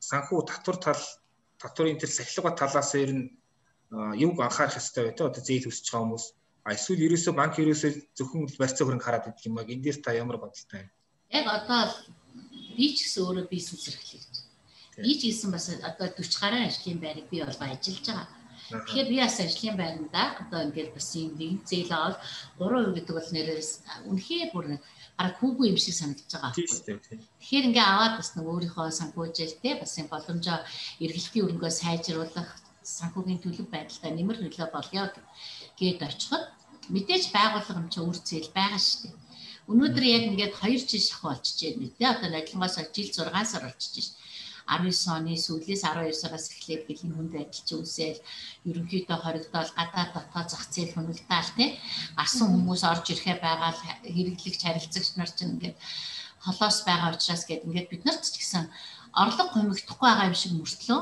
[0.10, 1.03] санхүү татвар тал
[1.62, 3.26] татварын тэр сахилга талаас ер нь
[4.24, 6.26] юуг анхаарах хэрэгтэй тээ одоо зээл өсөж байгаа хүмүүс
[6.66, 9.70] А эсвэл ерөөсөө банк ерөөсөө зөвхөн барьцаа хөрөнгө хараад идэх юм аа.
[9.70, 10.89] Энд дээр та ямар бодолтой вэ?
[11.38, 11.93] Яг одоо
[12.74, 14.24] би ч гэсэн өөрөө бизнес эрхлэж.
[14.97, 18.28] Би ч гэсэн бас одоо 40 гаруй ажлын байрыг би бол ажиллаж байгаа.
[18.66, 22.18] Тэгэхээр би бас ажлын байранда одоо ингээд бас юм нэг зээл аваад
[22.57, 23.72] 3% гэдэг бол нэрээс
[24.09, 24.66] үнэхээр бүр
[25.22, 27.22] арга хүүгүй юм шиг санагдаж байгаа байхгүй.
[27.45, 30.59] Тэгэхээр ингээ аваад бас нэг өөрийнхөө санхүүжилтээ бас юм боломжоо
[30.97, 32.49] эргэлтийн өрөнгөө сайжруулах
[32.86, 35.05] санхүүгийн төлөв байдалтай нэмэр нөлөө болёо
[35.80, 36.43] гэд очиход
[36.93, 37.23] мэдээж
[37.93, 39.15] чи үр цэл байгаа шүү дээ.
[39.71, 41.97] Өнөөдөр яг ингээд 2 жил шахуу болчихжээ мэт.
[41.97, 44.15] Одоо ажиллангаас жил 6 сар болчихж шүү.
[44.65, 48.17] 19 оны сүүлээс 12 сараас эхлээд бэлэн хүнд чи үсэл
[48.65, 51.69] ерөнхийдөө хоригдоод гадаад дотоод зах зээл хөнөгдөөл тий
[52.17, 53.71] асан хүмүүс орж ирэхэ байгаа
[54.09, 55.78] хэрэглэгч харилцагч нар чинь ингээд
[56.45, 58.65] холоос байгаа учраас гээд ингээд бид нарт ч гэсэн
[59.13, 61.01] орлого хумигдахгүй байгаа юм шиг мөртлөө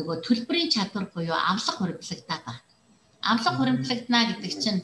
[0.00, 2.69] нөгөө төлбөрийн чадвар буюу авлага хуримтлагдаад байна
[3.22, 4.80] амлаг хуримтлагдана гэдэг чинь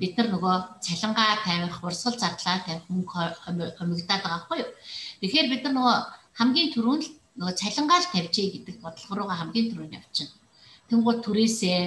[0.00, 3.10] бид нар нөгөө цалингаа тавих, урсгал зардлаа тавих мөнгө
[3.78, 4.70] хомигдаад байгаа байхгүй юу.
[5.20, 5.96] Тэгэхээр бид нар нөгөө
[6.38, 7.04] хамгийн түрүүнд
[7.38, 10.38] нөгөө цалингаа л тавьжээ гэдэг бодлого руугаа хамгийн түрүүнд явчихна.
[10.88, 11.80] Тэнгууд түрээсээ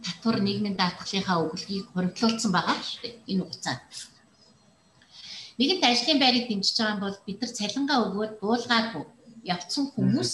[0.00, 3.90] татвар нийгмийн даатгалынхаа өгөлгийг хуримтлуулсан байгаа шүү дээ энэ хугацаанд.
[5.58, 9.04] Нэгэнт ажлын байрыг дэмжиж байгаа бол бид нар цалингаа өгөөд буулгаагүй
[9.52, 10.30] явцсан хүмүүс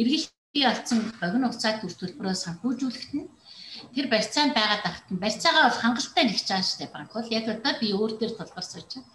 [0.00, 3.28] эргэлтий олцсон богино хугацаанд төр төлбөрөө санхүүжүүлэхэд нь
[3.94, 7.72] тэр барьцаанд байгаад ахт нь барьцаагаа бол хангалттай байгаа шүү дээ банк бол яг одоо
[7.80, 9.10] би өөр дээр тулгар сууж байна.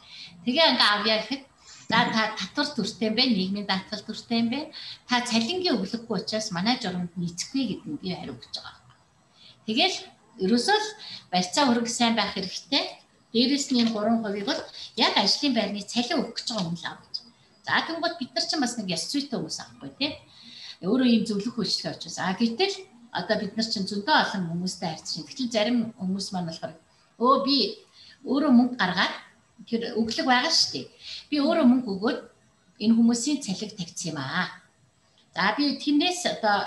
[0.45, 1.43] Тэгээ ингээ авъя гэхэд
[1.89, 4.59] за та татвар төртэй юм бэ нийгмийн даатгал төртэй юм бэ
[5.07, 8.75] та цалингийн өглөггүй учраас манай журамд нийцэхгүй гэдэг нь би хариу өгч байгаа.
[9.67, 9.97] Тэгэл
[10.43, 10.89] ерөөсөө л
[11.31, 12.83] барьцаа хөрөнгө сайн байх хэрэгтэй.
[13.33, 14.61] Дээрээс нь 3%-ийг бол
[14.95, 17.15] яг ажлын байрны цалин өгөх гэж байгаа юм л авч.
[17.67, 20.11] За тэнгууд бид нар ч бас нэг яс зүйтэй хүмүүс авахгүй тий.
[20.83, 22.31] Өөрөө ийм зөвлөх авч байгаа.
[22.31, 22.75] А гэтэл
[23.19, 25.29] одоо бид нар чинь зөндөө олон хүмүүстэй харьцаж байна.
[25.29, 26.73] Тэгвэл зарим хүмүүс маань болохоор
[27.25, 27.57] өө би
[28.29, 29.15] өөрөө мөнгө гаргаад
[29.69, 30.85] тэр өглөг байгаа шүү дээ.
[31.29, 32.19] Би өөрөө мөнгө өгөөд
[32.83, 34.47] энэ хүмүүсийн цалиг тавьчих юм аа.
[35.33, 36.57] За би тэндээс одоо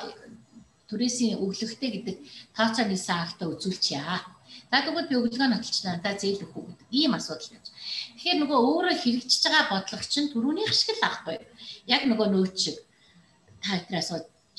[0.90, 2.16] түрээсийн өглөгтэй гэдэг
[2.57, 4.03] тооцоо нисэн актаа үзүүлчихье.
[4.70, 7.70] За тэгвэл би өглөгөө нотолч надад зээл өгөх үү гэдэг ийм асуудал байна.
[8.18, 11.38] Тэгэхээр нөгөө өөрөө хэрэгжиж байгаа бодлого чинь түрүүнийх шиг л аахгүй.
[11.86, 12.76] Яг нөгөө нөөц шиг
[13.62, 14.11] та тэрээс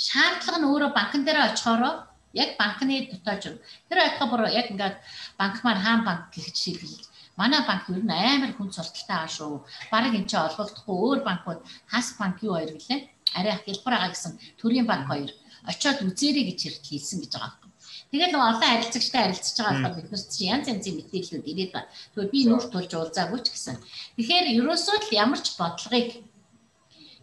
[0.07, 1.93] шаардлага нь өөрөө банкн дээр очихороо
[2.33, 3.55] яг банкны дотоод юм.
[3.87, 4.97] Тэр айтга бүр яг ингээд
[5.39, 7.05] банк маань хаан банк гэж шийдэл.
[7.37, 9.61] Манай банк ер нь амар хүн сурталтай аа шүү.
[9.91, 11.59] Бараг энэ ч олгогдохгүй өөр банкуд
[11.91, 12.99] хас банк юу хоёр гэлээ.
[13.37, 15.31] Арай хялбар байгаа гэсэн төрийн банк хоёр
[15.67, 17.71] очиод үзээрэй гэж хэлсэн гэж байгаа юм.
[18.11, 21.89] тэгэл нэг олон харилцагчтай харилцаж байгаа болохоор бид нар чинь янз янзын мэдээллүүд ирээд байна.
[22.11, 23.77] Тэгвэл би нүрт тулж уулзаагүй ч гэсэн.
[24.17, 26.09] Тэгэхээр ерөөсөө л ямар ч бодлогыг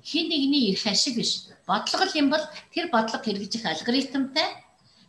[0.08, 1.32] хин нэгний эрх ашиг биш.
[1.68, 4.48] Бодлого юм бол тэр бодлого хэрэгжих алгоритмтай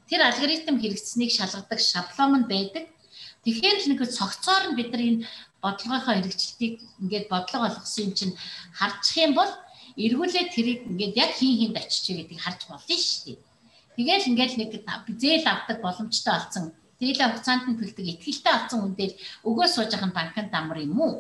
[0.09, 2.85] тэр алгоритм хэрэгжсэнийг шалгадаг шаблон нь байдаг.
[3.47, 5.23] Тэгэхээр л нэг цогцоор нь бид нар энэ
[5.63, 8.33] бодлогынхоо хэрэгжилтийг ингээд бодлого болгосон юм чинь
[8.75, 9.51] харчих юм бол
[9.95, 13.37] эргүүлээ тэрийг ингээд яг хин хинд очиж гэдгийг харж болно шүү дээ.
[13.95, 14.71] Тэгэл ингээд нэг
[15.21, 16.63] зээл авдаг боломжтой болсон
[16.99, 19.13] зээлийн хугацаанд нь төлдөг ихтгэлтэй болсон хүн дээр
[19.47, 21.13] өгөө сууж байгаа банкнд амар юм уу?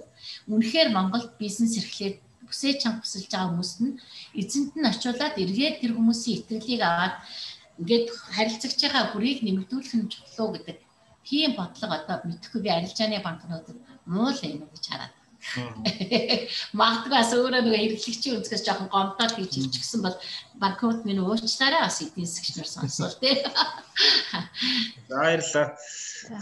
[0.51, 2.19] Үнэхээр Монголд бизнес эрхлээд
[2.49, 3.93] бүсээ чанга бүсэлж байгаа хүмүүст нь
[4.41, 7.15] эзэнт нь очиулаад эргээд тэр хүмүүсийн итгэлийг аваад
[7.79, 10.77] ингээд харилцагч байгаа бүрийг нэмэгдүүлэх нь чухал гэдэг
[11.29, 15.13] тийм бодлого одоо мэдхгүй би арилжааны банкнуудад муу л юм гэж хараад.
[16.79, 20.17] Магадгүй бас өөрөө нөгөө хэрэглэгчийн өнцгөөс жоохон гомдоод хийж ирчихсэн бол
[20.59, 23.39] банкуд минь уучлаарай бас эдийн засгч нар сонсвол тий.
[25.07, 25.67] За баярлалаа.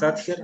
[0.01, 0.41] За тэгэхээр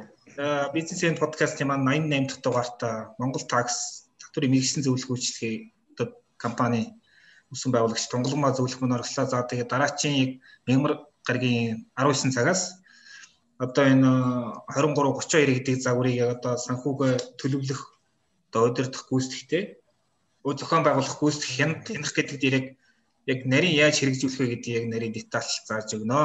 [0.75, 2.79] бизнесийн подкастын маань 88 дахь дугаарт
[3.17, 4.02] Монгол такс
[4.33, 5.55] татврын мэрэгсэн зөвлөх үйлчлэгээ
[5.93, 6.07] одоо
[6.41, 6.97] компани
[7.53, 9.25] өсөн байгуулагч тунгаламжаа зөвлөх мөн орглоо.
[9.29, 10.31] За тэгээд дараачийн яг
[10.65, 12.81] мягмар гарагийн 19 цагаас
[13.61, 14.09] одоо энэ
[14.73, 17.81] 23 32 гэдэг загварыг яг одоо санхүүгээ төлөвлөх
[18.49, 19.63] одоо удирдах гүйцэтгэхтэй
[20.43, 22.67] өө зохион байгуулах гүйцэтгэх хянах хянах гэдэг дээр яг
[23.31, 26.21] яг нарийн яаж хэрэгжүүлэх вэ гэдэг яг нарийн детальч зааж өгнө.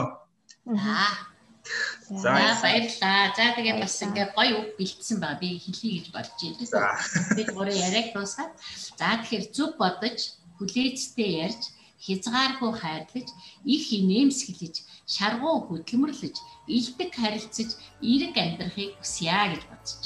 [2.08, 3.32] За баярлалаа.
[3.36, 6.40] За тэгээд бас ингээ гоё үг бэлдсэн ба би хэлье гэж бодож
[6.72, 6.96] байна.
[7.36, 8.52] Бид гурав яриаг дуусгаад
[8.98, 10.18] за тэгэхээр зүг бодож
[10.56, 11.62] хүлээцтэй ярьж
[11.98, 13.28] хязгааргүй хайрлаж
[13.74, 14.76] их инээмсэглэж
[15.14, 16.36] шаргуу хөдөлмөрлөж
[16.76, 20.02] илдэг харилцаж эрэг амьдрахыг хүсье гэж бодож.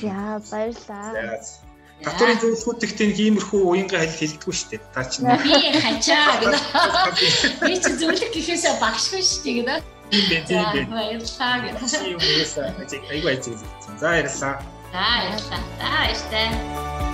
[0.00, 1.40] За баярлаа.
[2.04, 4.82] Татварын зөвлөхүүд гэхдээ нэг иймэрхүү уянга хэл хэлдэггүй шүү дээ.
[4.92, 6.62] Та чинь би хачаа гэдэг.
[7.64, 9.95] Би чи зөвлөх гэхээсээ багшгүй шүү дээ гэдэг.
[10.10, 10.80] Тийм бэ, тийм бэ.
[10.90, 11.90] Баярлалаа гэдэг.
[11.90, 12.74] Чи юу яасан?
[13.10, 13.58] Айгуу айцэг.
[13.98, 14.62] За баярлалаа.
[14.92, 15.60] За баярлалаа.
[15.78, 17.05] За баярлалаа.